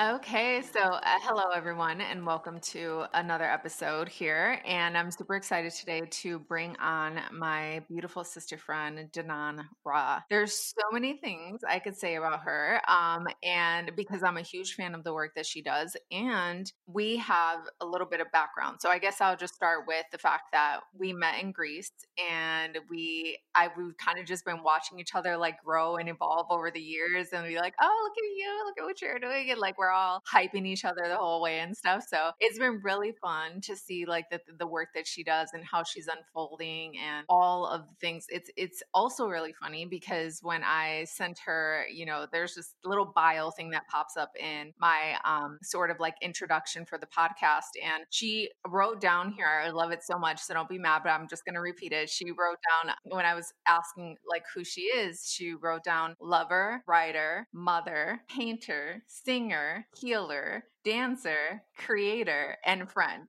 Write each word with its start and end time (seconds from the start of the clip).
Okay, 0.00 0.62
so 0.62 0.80
uh, 0.80 1.00
hello 1.24 1.50
everyone, 1.54 2.00
and 2.00 2.24
welcome 2.24 2.58
to 2.60 3.04
another 3.12 3.44
episode 3.44 4.08
here. 4.08 4.58
And 4.64 4.96
I'm 4.96 5.10
super 5.10 5.34
excited 5.34 5.74
today 5.74 6.00
to 6.22 6.38
bring 6.38 6.74
on 6.76 7.20
my 7.34 7.82
beautiful 7.86 8.24
sister 8.24 8.56
friend, 8.56 9.10
Dinan 9.12 9.60
Ra. 9.84 10.20
There's 10.30 10.54
so 10.54 10.80
many 10.90 11.18
things 11.18 11.60
I 11.68 11.80
could 11.80 11.98
say 11.98 12.14
about 12.14 12.40
her, 12.44 12.80
um, 12.88 13.26
and 13.42 13.90
because 13.94 14.22
I'm 14.22 14.38
a 14.38 14.42
huge 14.42 14.72
fan 14.72 14.94
of 14.94 15.04
the 15.04 15.12
work 15.12 15.34
that 15.36 15.44
she 15.44 15.60
does, 15.60 15.94
and 16.10 16.72
we 16.86 17.18
have 17.18 17.58
a 17.82 17.84
little 17.84 18.06
bit 18.06 18.22
of 18.22 18.32
background. 18.32 18.78
So 18.80 18.88
I 18.88 18.98
guess 18.98 19.20
I'll 19.20 19.36
just 19.36 19.54
start 19.54 19.86
with 19.86 20.06
the 20.12 20.18
fact 20.18 20.44
that 20.52 20.80
we 20.98 21.12
met 21.12 21.42
in 21.42 21.52
Greece, 21.52 21.92
and 22.32 22.78
we 22.88 23.38
I 23.54 23.68
we've 23.76 23.98
kind 23.98 24.18
of 24.18 24.24
just 24.24 24.46
been 24.46 24.62
watching 24.62 24.98
each 24.98 25.14
other 25.14 25.36
like 25.36 25.62
grow 25.62 25.96
and 25.96 26.08
evolve 26.08 26.46
over 26.48 26.70
the 26.70 26.80
years, 26.80 27.28
and 27.34 27.46
be 27.46 27.58
like, 27.58 27.74
oh 27.82 28.00
look 28.02 28.16
at 28.16 28.38
you, 28.38 28.64
look 28.64 28.78
at 28.78 28.84
what 28.84 29.02
you're 29.02 29.18
doing, 29.18 29.50
and 29.50 29.60
like 29.60 29.76
we're 29.76 29.89
all 29.90 30.22
hyping 30.32 30.66
each 30.66 30.84
other 30.84 31.02
the 31.08 31.16
whole 31.16 31.40
way 31.40 31.60
and 31.60 31.76
stuff. 31.76 32.04
So 32.08 32.30
it's 32.40 32.58
been 32.58 32.80
really 32.82 33.12
fun 33.20 33.60
to 33.62 33.76
see 33.76 34.04
like 34.06 34.30
the, 34.30 34.40
the 34.58 34.66
work 34.66 34.88
that 34.94 35.06
she 35.06 35.22
does 35.22 35.50
and 35.52 35.64
how 35.64 35.82
she's 35.82 36.08
unfolding 36.08 36.96
and 36.98 37.24
all 37.28 37.66
of 37.66 37.88
the 37.88 37.94
things. 38.00 38.26
It's 38.28 38.50
it's 38.56 38.82
also 38.94 39.26
really 39.26 39.52
funny 39.52 39.84
because 39.84 40.40
when 40.42 40.62
I 40.64 41.04
sent 41.04 41.38
her, 41.46 41.84
you 41.92 42.06
know, 42.06 42.26
there's 42.30 42.54
this 42.54 42.74
little 42.84 43.12
bio 43.14 43.50
thing 43.50 43.70
that 43.70 43.88
pops 43.88 44.16
up 44.16 44.32
in 44.38 44.72
my 44.78 45.16
um 45.24 45.58
sort 45.62 45.90
of 45.90 45.98
like 46.00 46.16
introduction 46.22 46.84
for 46.84 46.98
the 46.98 47.06
podcast. 47.06 47.80
And 47.82 48.04
she 48.10 48.50
wrote 48.68 49.00
down 49.00 49.32
here, 49.32 49.46
I 49.46 49.70
love 49.70 49.90
it 49.90 50.02
so 50.02 50.18
much. 50.18 50.40
So 50.40 50.54
don't 50.54 50.68
be 50.68 50.78
mad, 50.78 51.02
but 51.04 51.10
I'm 51.10 51.28
just 51.28 51.44
gonna 51.44 51.60
repeat 51.60 51.92
it. 51.92 52.08
She 52.10 52.30
wrote 52.30 52.58
down 52.84 52.94
when 53.04 53.24
I 53.24 53.34
was 53.34 53.52
asking 53.66 54.16
like 54.28 54.44
who 54.54 54.64
she 54.64 54.82
is, 54.82 55.24
she 55.26 55.54
wrote 55.54 55.84
down 55.84 56.16
lover, 56.20 56.82
writer, 56.86 57.46
mother, 57.52 58.20
painter, 58.28 59.02
singer, 59.06 59.79
healer, 59.96 60.64
dancer, 60.84 61.62
creator, 61.76 62.56
and 62.64 62.90
friend. 62.90 63.28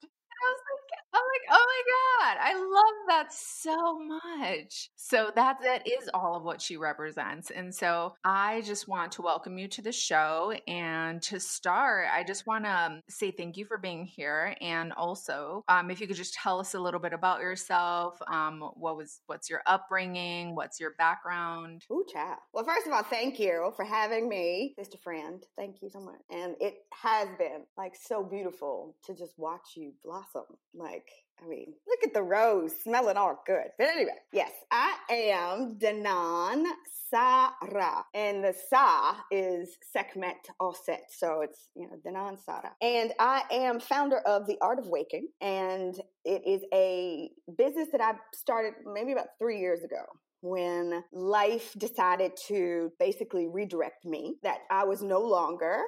I'm 1.13 1.21
like, 1.21 1.51
oh 1.51 1.65
my 1.67 1.81
God, 2.25 2.37
I 2.41 2.53
love 2.53 3.07
that 3.07 3.33
so 3.33 3.99
much. 3.99 4.89
So 4.95 5.31
that 5.35 5.57
that 5.63 5.87
is 5.87 6.09
all 6.13 6.35
of 6.35 6.43
what 6.43 6.61
she 6.61 6.77
represents. 6.77 7.51
And 7.51 7.73
so 7.73 8.15
I 8.23 8.61
just 8.61 8.87
want 8.87 9.11
to 9.13 9.21
welcome 9.21 9.57
you 9.57 9.67
to 9.69 9.81
the 9.81 9.91
show. 9.91 10.53
And 10.67 11.21
to 11.23 11.39
start, 11.39 12.07
I 12.13 12.23
just 12.23 12.47
want 12.47 12.65
to 12.65 12.71
um, 12.71 13.01
say 13.09 13.31
thank 13.31 13.57
you 13.57 13.65
for 13.65 13.77
being 13.77 14.05
here. 14.05 14.55
And 14.61 14.93
also, 14.93 15.63
um, 15.67 15.91
if 15.91 15.99
you 15.99 16.07
could 16.07 16.15
just 16.15 16.33
tell 16.33 16.59
us 16.59 16.73
a 16.73 16.79
little 16.79 16.99
bit 16.99 17.13
about 17.13 17.41
yourself, 17.41 18.21
um, 18.27 18.61
what 18.75 18.97
was 18.97 19.21
what's 19.27 19.49
your 19.49 19.61
upbringing, 19.65 20.55
what's 20.55 20.79
your 20.79 20.91
background? 20.97 21.83
Ooh, 21.91 22.05
chat. 22.11 22.39
Well, 22.53 22.63
first 22.63 22.87
of 22.87 22.93
all, 22.93 23.03
thank 23.03 23.39
you 23.39 23.71
for 23.75 23.85
having 23.85 24.29
me, 24.29 24.73
sister 24.77 24.97
friend. 24.97 25.43
Thank 25.57 25.81
you 25.81 25.89
so 25.89 25.99
much. 25.99 26.21
And 26.29 26.55
it 26.59 26.75
has 26.93 27.27
been 27.37 27.65
like 27.77 27.95
so 27.95 28.23
beautiful 28.23 28.95
to 29.05 29.15
just 29.15 29.37
watch 29.37 29.75
you 29.75 29.93
blossom. 30.03 30.43
Like 30.73 31.00
like, 31.01 31.43
I 31.43 31.47
mean, 31.49 31.73
look 31.87 31.99
at 32.03 32.13
the 32.13 32.21
rose, 32.21 32.71
smelling 32.83 33.17
all 33.17 33.41
good. 33.47 33.67
But 33.77 33.87
anyway, 33.87 34.11
yes, 34.31 34.51
I 34.71 34.95
am 35.09 35.77
Dinan 35.79 36.65
Sara. 37.09 38.05
And 38.13 38.43
the 38.43 38.53
Sa 38.69 39.15
is 39.31 39.77
Sekhmet 39.95 40.49
Oset. 40.61 40.99
So 41.09 41.41
it's, 41.41 41.69
you 41.75 41.87
know, 41.87 41.97
Dinan 42.05 42.37
Sara. 42.37 42.71
And 42.81 43.13
I 43.19 43.43
am 43.51 43.79
founder 43.79 44.19
of 44.19 44.45
The 44.45 44.57
Art 44.61 44.77
of 44.77 44.87
Waking. 44.87 45.29
And 45.41 45.99
it 46.25 46.43
is 46.45 46.61
a 46.73 47.31
business 47.57 47.89
that 47.91 48.01
I 48.01 48.13
started 48.35 48.73
maybe 48.85 49.11
about 49.11 49.27
three 49.39 49.59
years 49.59 49.83
ago 49.83 50.03
when 50.41 51.03
life 51.11 51.73
decided 51.77 52.31
to 52.47 52.91
basically 52.99 53.47
redirect 53.47 54.05
me, 54.05 54.35
that 54.43 54.59
I 54.69 54.83
was 54.83 55.01
no 55.01 55.19
longer 55.19 55.81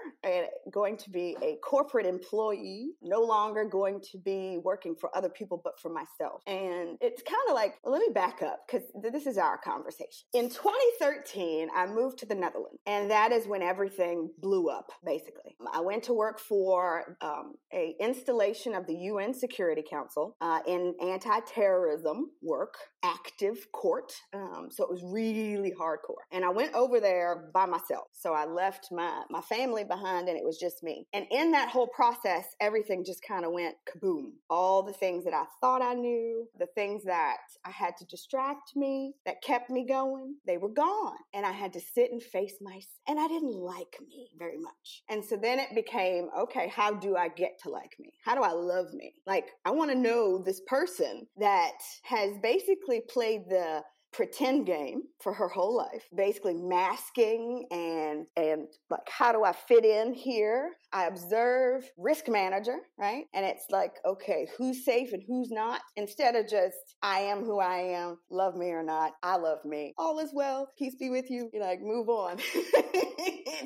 going 0.71 0.97
to 0.97 1.09
be 1.09 1.35
a 1.41 1.57
corporate 1.63 2.05
employee, 2.05 2.91
no 3.01 3.21
longer 3.21 3.65
going 3.65 4.01
to 4.11 4.17
be 4.17 4.59
working 4.63 4.95
for 4.95 5.15
other 5.15 5.29
people, 5.29 5.59
but 5.63 5.79
for 5.79 5.89
myself. 5.89 6.41
And 6.47 6.97
it's 7.01 7.21
kind 7.23 7.41
of 7.49 7.55
like, 7.55 7.75
let 7.83 7.99
me 7.99 8.09
back 8.13 8.41
up 8.41 8.61
because 8.67 8.87
this 9.11 9.25
is 9.25 9.37
our 9.37 9.57
conversation. 9.57 10.25
In 10.33 10.49
2013, 10.49 11.69
I 11.75 11.85
moved 11.87 12.19
to 12.19 12.25
the 12.25 12.35
Netherlands, 12.35 12.79
and 12.85 13.09
that 13.11 13.31
is 13.31 13.47
when 13.47 13.61
everything 13.61 14.29
blew 14.39 14.69
up, 14.69 14.91
basically. 15.05 15.55
I 15.71 15.81
went 15.81 16.03
to 16.03 16.13
work 16.13 16.39
for 16.39 17.17
um, 17.21 17.55
a 17.73 17.95
installation 17.99 18.75
of 18.75 18.87
the 18.87 18.95
UN 18.95 19.33
Security 19.33 19.83
Council 19.87 20.35
uh, 20.41 20.59
in 20.67 20.93
anti-terrorism 21.01 22.31
work, 22.41 22.75
active 23.03 23.71
court. 23.71 24.13
Um, 24.43 24.69
so 24.69 24.83
it 24.83 24.89
was 24.89 25.03
really 25.03 25.71
hardcore. 25.79 26.23
And 26.31 26.43
I 26.43 26.49
went 26.49 26.73
over 26.73 26.99
there 26.99 27.49
by 27.53 27.65
myself. 27.65 28.07
So 28.13 28.33
I 28.33 28.45
left 28.45 28.89
my, 28.91 29.23
my 29.29 29.41
family 29.41 29.83
behind 29.83 30.27
and 30.27 30.37
it 30.37 30.43
was 30.43 30.57
just 30.57 30.83
me. 30.83 31.07
And 31.13 31.25
in 31.31 31.51
that 31.51 31.69
whole 31.69 31.87
process, 31.87 32.45
everything 32.59 33.03
just 33.05 33.23
kind 33.27 33.45
of 33.45 33.51
went 33.51 33.75
kaboom. 33.87 34.31
All 34.49 34.83
the 34.83 34.93
things 34.93 35.23
that 35.25 35.33
I 35.33 35.45
thought 35.61 35.81
I 35.81 35.93
knew, 35.93 36.47
the 36.59 36.67
things 36.75 37.03
that 37.05 37.37
I 37.65 37.71
had 37.71 37.95
to 37.97 38.05
distract 38.05 38.75
me, 38.75 39.13
that 39.25 39.41
kept 39.41 39.69
me 39.69 39.85
going, 39.87 40.35
they 40.45 40.57
were 40.57 40.69
gone. 40.69 41.17
And 41.33 41.45
I 41.45 41.51
had 41.51 41.73
to 41.73 41.79
sit 41.79 42.11
and 42.11 42.21
face 42.21 42.57
myself. 42.61 42.83
And 43.07 43.19
I 43.19 43.27
didn't 43.27 43.55
like 43.55 43.97
me 44.07 44.29
very 44.37 44.57
much. 44.57 45.03
And 45.09 45.23
so 45.23 45.37
then 45.37 45.59
it 45.59 45.75
became, 45.75 46.29
okay, 46.37 46.67
how 46.67 46.93
do 46.93 47.15
I 47.15 47.29
get 47.29 47.59
to 47.63 47.69
like 47.69 47.95
me? 47.99 48.13
How 48.23 48.35
do 48.35 48.41
I 48.41 48.51
love 48.51 48.93
me? 48.93 49.13
Like, 49.25 49.45
I 49.65 49.71
want 49.71 49.91
to 49.91 49.97
know 49.97 50.41
this 50.41 50.61
person 50.67 51.27
that 51.37 51.73
has 52.03 52.31
basically 52.41 53.01
played 53.09 53.43
the 53.49 53.83
pretend 54.13 54.65
game 54.65 55.03
for 55.21 55.33
her 55.33 55.47
whole 55.47 55.75
life, 55.75 56.07
basically 56.15 56.55
masking 56.55 57.65
and 57.71 58.25
and 58.35 58.67
like 58.89 59.07
how 59.09 59.31
do 59.31 59.43
I 59.43 59.53
fit 59.53 59.83
in 59.83 60.13
here? 60.13 60.71
I 60.93 61.07
observe 61.07 61.89
risk 61.97 62.27
manager, 62.27 62.77
right? 62.97 63.25
And 63.33 63.45
it's 63.45 63.65
like, 63.71 63.93
okay, 64.05 64.47
who's 64.57 64.85
safe 64.85 65.11
and 65.13 65.23
who's 65.27 65.49
not? 65.51 65.81
Instead 65.95 66.35
of 66.35 66.47
just 66.47 66.77
I 67.01 67.19
am 67.21 67.43
who 67.43 67.59
I 67.59 67.77
am, 67.77 68.17
love 68.29 68.55
me 68.55 68.69
or 68.69 68.83
not, 68.83 69.13
I 69.23 69.37
love 69.37 69.65
me. 69.65 69.93
All 69.97 70.19
is 70.19 70.31
well, 70.33 70.69
peace 70.77 70.95
be 70.99 71.09
with 71.09 71.29
you. 71.29 71.49
You 71.53 71.61
like 71.61 71.79
move 71.81 72.09
on. 72.09 72.37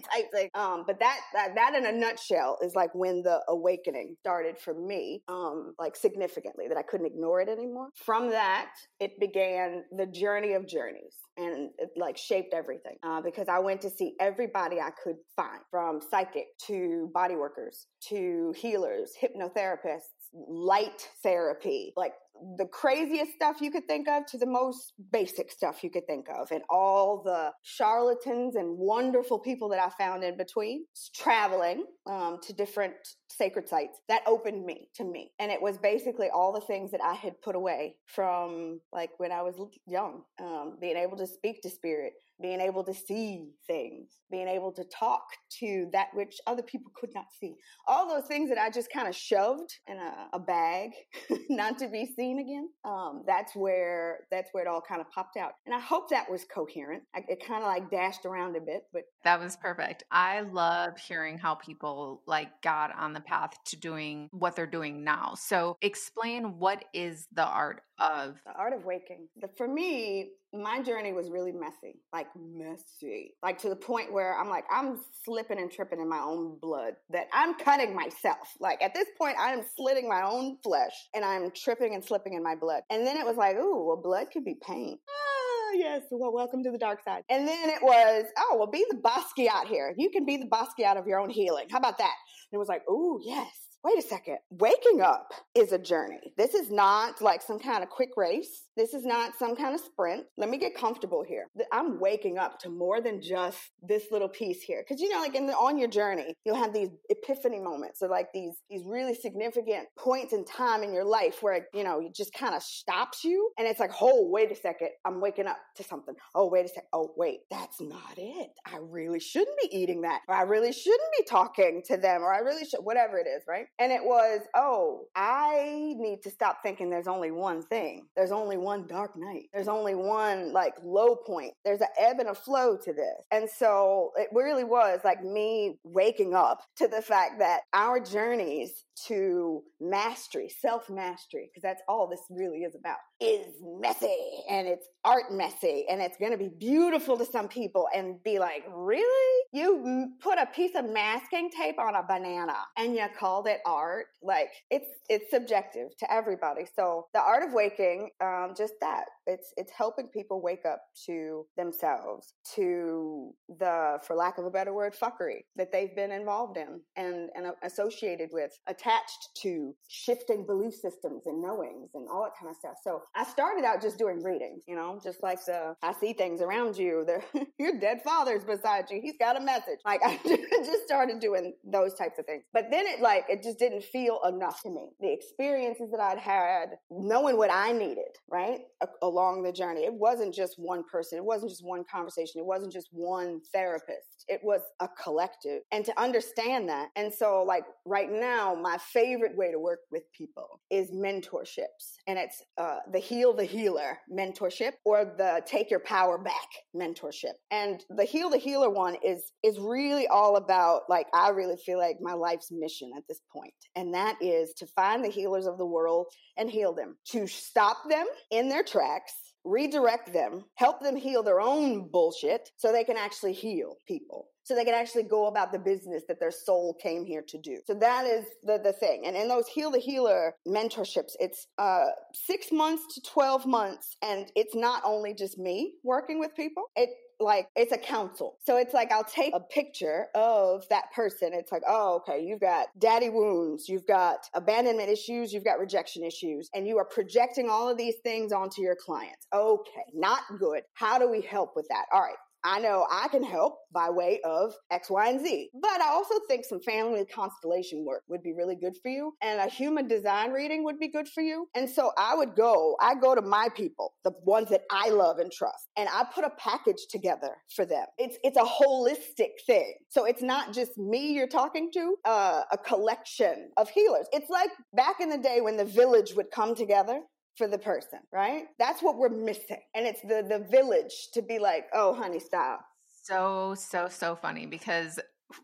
type 0.02 0.32
thing. 0.32 0.50
Um, 0.54 0.84
but 0.86 1.00
that, 1.00 1.20
that 1.34 1.56
that 1.56 1.76
in 1.76 1.86
a 1.86 1.92
nutshell 1.92 2.58
is 2.62 2.76
like 2.76 2.94
when 2.94 3.24
the 3.24 3.42
awakening 3.48 4.16
started 4.20 4.58
for 4.58 4.74
me, 4.74 5.22
um, 5.28 5.74
like 5.80 5.96
significantly 5.96 6.68
that 6.68 6.78
I 6.78 6.82
couldn't 6.82 7.08
ignore 7.08 7.42
it 7.42 7.50
anymore. 7.50 7.90
From 7.96 8.30
that, 8.30 8.72
it 9.00 9.20
began 9.20 9.84
the 9.92 10.06
journey 10.06 10.37
of 10.54 10.68
journeys 10.68 11.16
and 11.38 11.70
it 11.78 11.90
like 11.96 12.18
shaped 12.18 12.54
everything 12.54 12.98
uh, 13.04 13.22
because 13.22 13.48
I 13.48 13.60
went 13.60 13.82
to 13.82 13.90
see 13.90 14.16
everybody 14.20 14.80
I 14.80 14.90
could 15.04 15.18
find 15.36 15.62
from 15.70 16.00
psychic 16.10 16.48
to 16.68 17.10
body 17.14 17.36
workers 17.36 17.88
to 18.10 18.54
healers, 18.58 19.12
hypnotherapists, 19.22 20.18
light 20.34 21.08
therapy, 21.24 21.94
like 21.96 22.14
the 22.58 22.66
craziest 22.66 23.34
stuff 23.34 23.62
you 23.62 23.72
could 23.72 23.88
think 23.88 24.08
of 24.08 24.26
to 24.28 24.38
the 24.38 24.46
most 24.46 24.94
basic 25.12 25.52
stuff 25.52 25.84
you 25.84 25.90
could 25.90 26.08
think 26.08 26.28
of, 26.30 26.52
and 26.52 26.62
all 26.70 27.22
the 27.24 27.52
charlatans 27.64 28.56
and 28.56 28.78
wonderful 28.78 29.40
people 29.40 29.70
that 29.70 29.80
I 29.80 29.90
found 29.98 30.24
in 30.24 30.38
between. 30.38 30.86
Traveling 31.16 31.86
um, 32.06 32.40
to 32.44 32.54
different 32.54 32.96
sacred 33.30 33.68
sites 33.68 34.00
that 34.08 34.22
opened 34.26 34.66
me 34.66 34.90
to 34.96 35.04
me, 35.04 35.32
and 35.40 35.52
it 35.52 35.62
was 35.62 35.78
basically 35.78 36.28
all 36.34 36.54
the 36.54 36.62
things 36.62 36.92
that 36.92 37.02
I 37.04 37.14
had 37.14 37.42
put 37.42 37.56
away 37.56 37.96
from 38.08 38.80
like 38.92 39.12
when 39.18 39.32
I 39.32 39.42
was 39.42 39.56
young, 39.86 40.24
um, 40.42 40.78
being 40.80 40.98
able 40.98 41.18
to 41.18 41.28
speak 41.28 41.62
to 41.64 41.70
spirit, 41.70 42.14
being 42.42 42.62
able 42.62 42.84
to 42.84 42.94
see 42.94 43.50
things, 43.66 44.10
being 44.30 44.48
able 44.48 44.72
to 44.74 44.84
talk 44.86 45.24
to 45.60 45.88
that 45.94 46.08
which 46.14 46.38
other 46.46 46.62
people 46.62 46.92
could 47.00 47.10
not 47.16 47.26
see. 47.40 47.56
All 47.88 48.08
those 48.08 48.28
things 48.28 48.50
that 48.50 48.58
I 48.58 48.70
just 48.70 48.92
kind 48.92 49.08
of 49.08 49.16
shoved 49.16 49.74
in 49.88 49.98
a, 49.98 50.28
a 50.34 50.40
bag, 50.40 50.92
not 51.50 51.80
to 51.80 51.88
be 51.88 52.06
seen 52.16 52.40
again. 52.40 52.70
Um, 52.86 53.24
that's 53.26 53.56
where 53.56 54.20
that's 54.32 54.50
where 54.52 54.64
it 54.64 54.68
all 54.68 54.82
kind 54.82 55.02
of 55.02 55.10
popped 55.12 55.38
out, 55.38 55.54
and 55.66 55.74
I 55.74 55.80
hope 55.80 56.10
that 56.10 56.30
was 56.30 56.46
coherent. 56.54 57.04
I, 57.16 57.22
it 57.28 57.46
kind 57.46 57.64
of 57.64 57.68
like 57.68 57.90
dashed 57.90 58.26
around 58.26 58.56
a 58.56 58.62
bit, 58.62 58.84
but 58.94 59.04
that 59.24 59.40
was 59.40 59.56
perfect. 59.56 60.04
I 60.12 60.42
love 60.42 60.98
hearing 60.98 61.38
how 61.38 61.56
people 61.56 62.22
like 62.28 62.62
got 62.62 62.96
on 62.96 63.14
the 63.14 63.22
path 63.22 63.52
to 63.66 63.78
doing 63.78 64.30
what 64.32 64.56
they're 64.56 64.66
doing 64.68 65.04
now. 65.04 65.34
So 65.38 65.78
explain 65.82 66.60
what 66.60 66.86
is 66.94 67.28
the 67.32 67.46
art 67.46 67.82
of 68.00 68.36
the 68.46 68.54
art 68.54 68.74
of 68.74 68.86
waking. 68.86 69.28
The, 69.42 69.50
for 69.58 69.68
me, 69.68 70.30
my 70.54 70.82
journey 70.82 71.14
was 71.14 71.30
really 71.30 71.52
messy, 71.52 72.00
like 72.14 72.27
messy, 72.36 73.36
like 73.44 73.60
to 73.60 73.70
the 73.70 73.76
point 73.76 74.12
where 74.12 74.38
I'm 74.38 74.50
like, 74.50 74.66
I'm 74.72 75.00
slipping 75.24 75.60
and 75.60 75.72
tripping 75.72 76.00
in 76.00 76.10
my 76.10 76.20
own 76.20 76.58
blood 76.62 76.94
that 77.10 77.28
I'm 77.34 77.56
cutting 77.56 77.96
myself. 77.96 78.56
Like 78.60 78.82
at 78.82 78.94
this 78.94 79.08
point, 79.18 79.38
I 79.40 79.54
am 79.54 79.64
slitting 79.76 80.08
my 80.08 80.24
own 80.24 80.58
flesh 80.64 80.94
and 81.14 81.24
I'm 81.24 81.52
tripping 81.52 81.94
and 81.94 82.04
slipping 82.04 82.34
in 82.34 82.44
my 82.44 82.56
blood. 82.56 82.84
And 82.90 83.06
then 83.06 83.18
it 83.18 83.26
was 83.26 83.38
like, 83.38 83.56
ooh, 83.58 83.86
well, 83.86 84.02
blood 84.02 84.28
could 84.32 84.46
be 84.46 84.56
pain. 84.56 84.98
Ah, 85.10 85.72
yes, 85.76 86.04
well, 86.12 86.34
welcome 86.34 86.64
to 86.64 86.72
the 86.72 86.78
dark 86.78 87.04
side. 87.04 87.24
And 87.30 87.48
then 87.48 87.70
it 87.70 87.82
was, 87.82 88.26
oh, 88.38 88.56
well, 88.58 88.68
be 88.68 88.86
the 88.90 88.98
Basquiat 88.98 89.68
here. 89.68 89.94
You 89.98 90.10
can 90.10 90.26
be 90.26 90.38
the 90.38 90.48
Basquiat 90.48 90.98
of 90.98 91.08
your 91.08 91.20
own 91.20 91.30
healing. 91.30 91.68
How 91.72 91.78
about 91.78 91.98
that? 91.98 92.16
And 92.52 92.58
it 92.58 92.60
was 92.60 92.70
like, 92.70 92.84
oh, 92.88 93.20
yes 93.24 93.68
wait 93.84 94.04
a 94.04 94.08
second, 94.08 94.38
waking 94.50 95.02
up 95.02 95.32
is 95.56 95.72
a 95.72 95.78
journey. 95.78 96.34
This 96.38 96.54
is 96.54 96.70
not 96.70 97.22
like 97.22 97.42
some 97.42 97.60
kind 97.60 97.84
of 97.84 97.90
quick 97.90 98.10
race. 98.18 98.64
This 98.78 98.94
is 98.94 99.06
not 99.06 99.34
some 99.40 99.56
kind 99.56 99.74
of 99.74 99.82
sprint. 99.82 100.26
Let 100.38 100.50
me 100.50 100.60
get 100.60 100.76
comfortable 100.76 101.24
here. 101.28 101.48
I'm 101.74 102.00
waking 102.00 102.38
up 102.38 102.60
to 102.60 102.70
more 102.70 103.02
than 103.02 103.24
just 103.24 103.58
this 103.82 104.12
little 104.12 104.30
piece 104.30 104.62
here. 104.62 104.86
Cause 104.88 105.02
you 105.02 105.10
know, 105.10 105.20
like 105.20 105.34
in 105.34 105.48
the, 105.48 105.54
on 105.54 105.80
your 105.80 105.88
journey, 105.88 106.36
you'll 106.46 106.56
have 106.58 106.74
these 106.74 106.90
epiphany 107.10 107.60
moments 107.60 108.04
or 108.04 108.08
like 108.08 108.28
these, 108.36 108.62
these 108.70 108.84
really 108.86 109.16
significant 109.16 109.88
points 109.98 110.32
in 110.32 110.46
time 110.46 110.84
in 110.84 110.94
your 110.94 111.06
life 111.06 111.42
where, 111.42 111.66
you 111.74 111.84
know, 111.84 112.00
it 112.02 112.14
just 112.14 112.32
kind 112.36 112.54
of 112.54 112.62
stops 112.62 113.24
you. 113.24 113.50
And 113.58 113.68
it's 113.68 113.80
like, 113.80 113.94
oh, 114.00 114.28
wait 114.30 114.52
a 114.52 114.56
second. 114.56 114.90
I'm 115.06 115.22
waking 115.22 115.48
up 115.48 115.58
to 115.78 115.84
something. 115.84 116.14
Oh, 116.36 116.48
wait 116.48 116.66
a 116.66 116.70
second. 116.70 116.90
Oh, 116.94 117.12
wait, 117.18 117.40
that's 117.50 117.82
not 117.82 118.14
it. 118.16 118.52
I 118.64 118.78
really 118.80 119.20
shouldn't 119.20 119.58
be 119.60 119.76
eating 119.76 120.02
that. 120.02 120.22
Or 120.28 120.36
I 120.36 120.44
really 120.44 120.72
shouldn't 120.72 121.12
be 121.18 121.24
talking 121.24 121.82
to 121.88 121.98
them 121.98 122.22
or 122.22 122.32
I 122.32 122.42
really 122.42 122.64
should, 122.64 122.82
whatever 122.82 123.18
it 123.18 123.26
is, 123.26 123.42
right? 123.48 123.66
And 123.80 123.92
it 123.92 124.04
was, 124.04 124.42
oh, 124.56 125.06
I 125.16 125.96
need 125.98 126.22
to 126.26 126.30
stop 126.30 126.60
thinking 126.62 126.92
there's 126.92 127.08
only 127.08 127.32
one 127.32 127.64
thing. 127.64 128.06
There's 128.16 128.32
only 128.32 128.58
one 128.58 128.67
dark 128.88 129.16
night. 129.16 129.46
There's 129.54 129.68
only 129.68 129.96
one 129.96 130.52
like 130.54 130.74
low 130.84 131.16
point. 131.16 131.54
There's 131.64 131.82
an 131.82 131.88
ebb 131.98 132.20
and 132.20 132.30
a 132.30 132.36
flow 132.36 132.78
to 132.78 132.94
this. 132.94 133.26
And 133.32 133.50
so 133.50 134.12
it 134.16 134.28
really 134.34 134.64
was 134.64 135.00
like 135.04 135.24
me 135.24 135.80
waking 135.84 136.34
up 136.34 136.62
to 136.78 136.88
the 136.88 137.02
fact 137.02 137.40
that 137.40 137.62
our 137.74 138.00
journeys 138.00 138.84
to 139.06 139.64
mastery, 139.80 140.50
self 140.50 140.90
mastery, 140.90 141.50
because 141.50 141.62
that's 141.62 141.82
all 141.88 142.08
this 142.08 142.22
really 142.30 142.60
is 142.60 142.76
about, 142.76 142.98
is 143.20 143.48
messy 143.80 144.44
and 144.50 144.68
it's 144.68 144.88
art 145.04 145.32
messy 145.32 145.86
and 145.90 146.02
it's 146.02 146.18
going 146.18 146.32
to 146.32 146.38
be 146.38 146.50
beautiful 146.50 147.18
to 147.18 147.26
some 147.26 147.48
people 147.48 147.88
and 147.96 148.22
be 148.24 148.40
like, 148.40 148.64
really? 148.72 149.44
You 149.54 150.12
put 150.20 150.38
a 150.38 150.46
piece 150.46 150.76
of 150.76 150.86
masking 150.86 151.50
tape 151.50 151.80
on 151.80 151.96
a 151.96 152.04
banana 152.04 152.58
and 152.78 152.96
you 152.96 153.06
called 153.18 153.48
it 153.48 153.60
art? 153.66 154.08
Like 154.22 154.50
it's, 154.70 154.90
it's 155.10 155.32
subjective 155.32 155.96
to 155.98 156.14
everybody. 156.14 156.66
So 156.76 157.08
the 157.14 157.22
art 157.22 157.44
of 157.44 157.54
waking, 157.54 158.12
um, 158.22 158.54
just 158.56 158.74
that 158.82 159.06
it's, 159.28 159.54
it's 159.58 159.72
helping 159.72 160.08
people 160.08 160.42
wake 160.42 160.66
up 160.66 160.82
to 161.06 161.46
themselves, 161.58 162.34
to 162.56 163.32
the, 163.60 164.00
for 164.06 164.16
lack 164.16 164.38
of 164.38 164.46
a 164.46 164.52
better 164.52 164.74
word, 164.74 164.96
fuckery 164.96 165.42
that 165.56 165.72
they've 165.72 165.96
been 165.96 166.12
involved 166.12 166.58
in 166.58 166.82
and, 166.96 167.30
and 167.36 167.48
associated 167.64 168.30
with 168.32 168.52
attached 168.68 169.30
to 169.42 169.76
shifting 169.88 170.46
belief 170.46 170.74
systems 170.74 171.24
and 171.26 171.42
knowings 171.42 171.92
and 171.94 172.08
all 172.10 172.24
that 172.24 172.34
kind 172.40 172.50
of 172.50 172.58
stuff. 172.58 172.78
So 172.84 173.02
I 173.16 173.24
started 173.24 173.66
out 173.66 173.82
just 173.82 173.98
doing 173.98 174.24
readings, 174.24 174.64
you 174.68 174.76
know, 174.76 175.00
just 175.04 175.22
like 175.24 175.44
the 175.46 175.76
I 175.82 175.94
see 175.94 176.14
things 176.14 176.42
around 176.42 176.78
you. 176.78 177.06
your 177.60 177.80
dead 177.80 178.02
father's 178.04 178.44
beside 178.44 178.86
you. 178.90 179.00
He's 179.02 179.18
got 179.18 179.38
a 179.38 179.40
message. 179.40 179.80
Like 179.86 180.02
I 180.06 180.20
just 180.24 180.84
started 180.86 181.20
doing 181.20 181.54
those 181.64 181.94
types 181.94 182.20
of 182.20 182.26
things. 182.26 182.44
But 182.54 182.68
then 182.72 182.86
it 182.86 183.02
like 183.02 183.26
it 183.30 183.44
just 183.44 183.60
didn't 183.60 183.84
feel 183.84 184.20
enough 184.28 184.62
to 184.64 184.70
me. 184.70 184.90
The 185.00 185.12
experiences 185.12 185.92
that 185.92 186.00
I'd 186.00 186.20
had, 186.20 186.70
knowing 186.90 187.38
what 187.38 187.52
I 187.52 187.72
needed, 187.72 188.16
right, 188.30 188.62
a- 188.82 189.06
along 189.18 189.42
the 189.42 189.52
journey. 189.52 189.84
It 189.84 189.94
wasn't 189.94 190.34
just 190.34 190.56
one 190.58 190.84
person. 190.84 191.18
It 191.18 191.26
wasn't 191.26 191.52
just 191.52 191.66
one 191.66 191.84
conversation. 191.92 192.40
It 192.40 192.46
wasn't 192.46 192.72
just 192.72 192.90
one 192.92 193.42
therapist. 193.52 194.26
It 194.28 194.42
was 194.44 194.62
a 194.80 194.88
collective. 194.88 195.62
And 195.72 195.84
to 195.86 196.00
understand 196.00 196.70
that. 196.70 196.90
And 196.96 197.12
so 197.12 197.44
like 197.44 197.64
right 197.86 198.12
now, 198.12 198.54
my 198.54 198.78
favorite 198.78 199.36
way 199.36 199.52
to 199.52 199.60
work 199.60 199.80
with 199.92 200.04
people 200.16 200.62
is 200.70 200.92
mentorships. 200.92 201.98
And 202.06 202.20
it's 202.20 202.44
uh, 202.58 202.80
the 202.92 203.00
Heal 203.00 203.34
the 203.34 203.44
Healer 203.44 203.98
mentorship 204.12 204.74
or 204.86 205.06
the 205.18 205.42
Take 205.46 205.72
Your 205.72 205.80
Power 205.80 206.18
Back 206.18 206.50
mentorship. 206.76 207.34
And 207.50 207.84
the 207.90 208.06
Heal 208.06 208.30
the 208.30 208.38
Healer 208.38 208.70
one 208.70 208.98
is 209.04 209.32
is 209.44 209.58
really 209.60 210.08
all 210.08 210.36
about 210.36 210.82
like 210.90 211.08
I 211.14 211.30
really 211.30 211.58
feel 211.58 211.80
like 211.80 211.98
my 212.02 212.14
life's 212.14 212.52
mission 212.52 212.92
at 212.96 213.04
this 213.10 213.22
point. 213.34 213.54
And 213.76 213.94
that 213.94 214.18
is 214.22 214.54
to 214.58 214.68
find 214.68 215.04
the 215.04 215.10
healers 215.10 215.48
of 215.48 215.58
the 215.58 215.66
world 215.66 216.08
and 216.38 216.50
heal 216.50 216.74
them, 216.74 216.98
to 217.10 217.26
stop 217.26 217.78
them 217.90 218.06
in 218.32 218.50
their 218.50 218.64
tracks 218.64 219.07
redirect 219.44 220.14
them, 220.14 220.46
help 220.56 220.82
them 220.82 220.96
heal 220.96 221.24
their 221.24 221.42
own 221.42 221.90
bullshit 221.90 222.52
so 222.58 222.72
they 222.72 222.84
can 222.84 222.98
actually 222.98 223.34
heal 223.34 223.78
people 223.88 224.30
so 224.48 224.56
they 224.56 224.64
can 224.64 224.74
actually 224.74 225.04
go 225.04 225.28
about 225.28 225.52
the 225.52 225.60
business 225.60 226.04
that 226.08 226.22
their 226.22 226.32
soul 226.32 226.74
came 226.82 227.04
here 227.04 227.22
to 227.28 227.38
do. 227.38 227.60
So 227.66 227.74
that 227.74 228.06
is 228.06 228.26
the, 228.44 228.58
the 228.58 228.72
thing. 228.72 229.04
And 229.06 229.14
in 229.18 229.28
those 229.28 229.46
Heal 229.46 229.72
the 229.72 229.80
Healer 229.80 230.36
mentorships, 230.48 231.18
it's 231.20 231.48
uh, 231.58 231.88
six 232.14 232.50
months 232.50 232.96
to 232.96 233.02
12 233.02 233.46
months. 233.46 233.98
And 234.02 234.32
it's 234.38 234.56
not 234.56 234.82
only 234.86 235.14
just 235.14 235.38
me 235.38 235.74
working 235.84 236.18
with 236.18 236.34
people, 236.34 236.64
it 236.78 236.92
like 237.20 237.48
it's 237.56 237.72
a 237.72 237.78
council. 237.78 238.38
So 238.46 238.58
it's 238.58 238.74
like 238.74 238.92
I'll 238.92 239.04
take 239.04 239.34
a 239.34 239.40
picture 239.40 240.08
of 240.16 240.68
that 240.70 240.92
person. 240.94 241.32
It's 241.34 241.52
like, 241.52 241.64
oh, 241.68 242.02
okay, 242.02 242.24
you've 242.24 242.40
got 242.40 242.68
daddy 242.80 243.10
wounds, 243.10 243.68
you've 243.68 243.88
got 243.88 244.30
abandonment 244.34 244.90
issues, 244.90 245.34
you've 245.34 245.44
got 245.44 245.60
rejection 245.60 246.04
issues, 246.04 246.50
and 246.54 246.68
you 246.68 246.78
are 246.78 246.86
projecting 246.86 247.50
all 247.50 247.70
of 247.70 247.78
these 247.78 247.96
things 248.04 248.32
onto 248.32 248.62
your 248.62 248.76
clients. 248.76 249.28
Okay, 249.34 249.86
not 249.94 250.22
good. 250.40 250.64
How 250.74 251.00
do 251.00 251.10
we 251.10 251.22
help 251.22 251.56
with 251.56 251.68
that? 251.70 251.86
All 251.92 252.02
right, 252.02 252.16
I 252.44 252.60
know 252.60 252.86
I 252.90 253.08
can 253.10 253.24
help 253.24 253.60
by 253.74 253.90
way 253.90 254.20
of 254.24 254.54
X, 254.72 254.90
Y, 254.90 255.10
and 255.10 255.22
Z. 255.22 255.50
But 255.54 255.82
I 255.82 255.90
also 255.90 256.16
think 256.28 256.46
some 256.46 256.62
family 256.62 257.06
constellation 257.06 257.86
work 257.86 258.04
would 258.08 258.24
be 258.24 258.34
really 258.34 258.56
good 258.56 258.76
for 258.82 258.90
you. 258.90 259.14
And 259.22 259.40
a 259.40 259.50
human 259.50 259.88
design 259.88 260.32
reading 260.32 260.64
would 260.64 260.80
be 260.80 260.88
good 260.88 261.08
for 261.08 261.22
you. 261.22 261.48
And 261.56 261.70
so 261.70 261.92
I 261.98 262.16
would 262.16 262.36
go, 262.36 262.76
I 262.82 262.96
go 262.96 263.16
to 263.16 263.22
my 263.22 263.50
people, 263.56 263.94
the 264.04 264.12
ones 264.24 264.50
that 264.50 264.62
I 264.72 264.90
love 264.90 265.20
and 265.20 265.32
trust, 265.32 265.68
and 265.78 265.90
I 265.90 266.06
put 266.14 266.24
a 266.24 266.32
package 266.38 266.88
together 266.90 267.36
for 267.56 267.66
them. 267.66 267.86
It's 267.98 268.18
it's 268.24 268.38
a 268.38 268.42
holistic 268.42 269.32
thing. 269.46 269.76
So 269.90 270.06
it's 270.06 270.22
not 270.22 270.54
just 270.54 270.78
me 270.78 271.14
you're 271.14 271.28
talking 271.28 271.70
to, 271.74 271.96
uh, 272.06 272.42
a 272.52 272.58
collection 272.58 273.50
of 273.58 273.70
healers. 273.70 274.08
It's 274.12 274.30
like 274.30 274.50
back 274.74 275.00
in 275.00 275.10
the 275.10 275.18
day 275.18 275.42
when 275.42 275.58
the 275.58 275.66
village 275.66 276.14
would 276.16 276.32
come 276.32 276.56
together 276.56 277.02
for 277.38 277.48
the 277.48 277.58
person, 277.58 278.00
right? 278.12 278.46
That's 278.60 278.82
what 278.82 278.98
we're 278.98 279.10
missing. 279.10 279.62
And 279.76 279.86
it's 279.86 280.02
the 280.02 280.26
the 280.28 280.46
village 280.50 281.10
to 281.14 281.22
be 281.22 281.40
like, 281.40 281.66
"Oh, 281.74 281.94
honey, 281.94 282.20
stop." 282.20 282.66
So 283.04 283.56
so 283.56 283.88
so 283.90 284.16
funny 284.16 284.46
because 284.46 285.00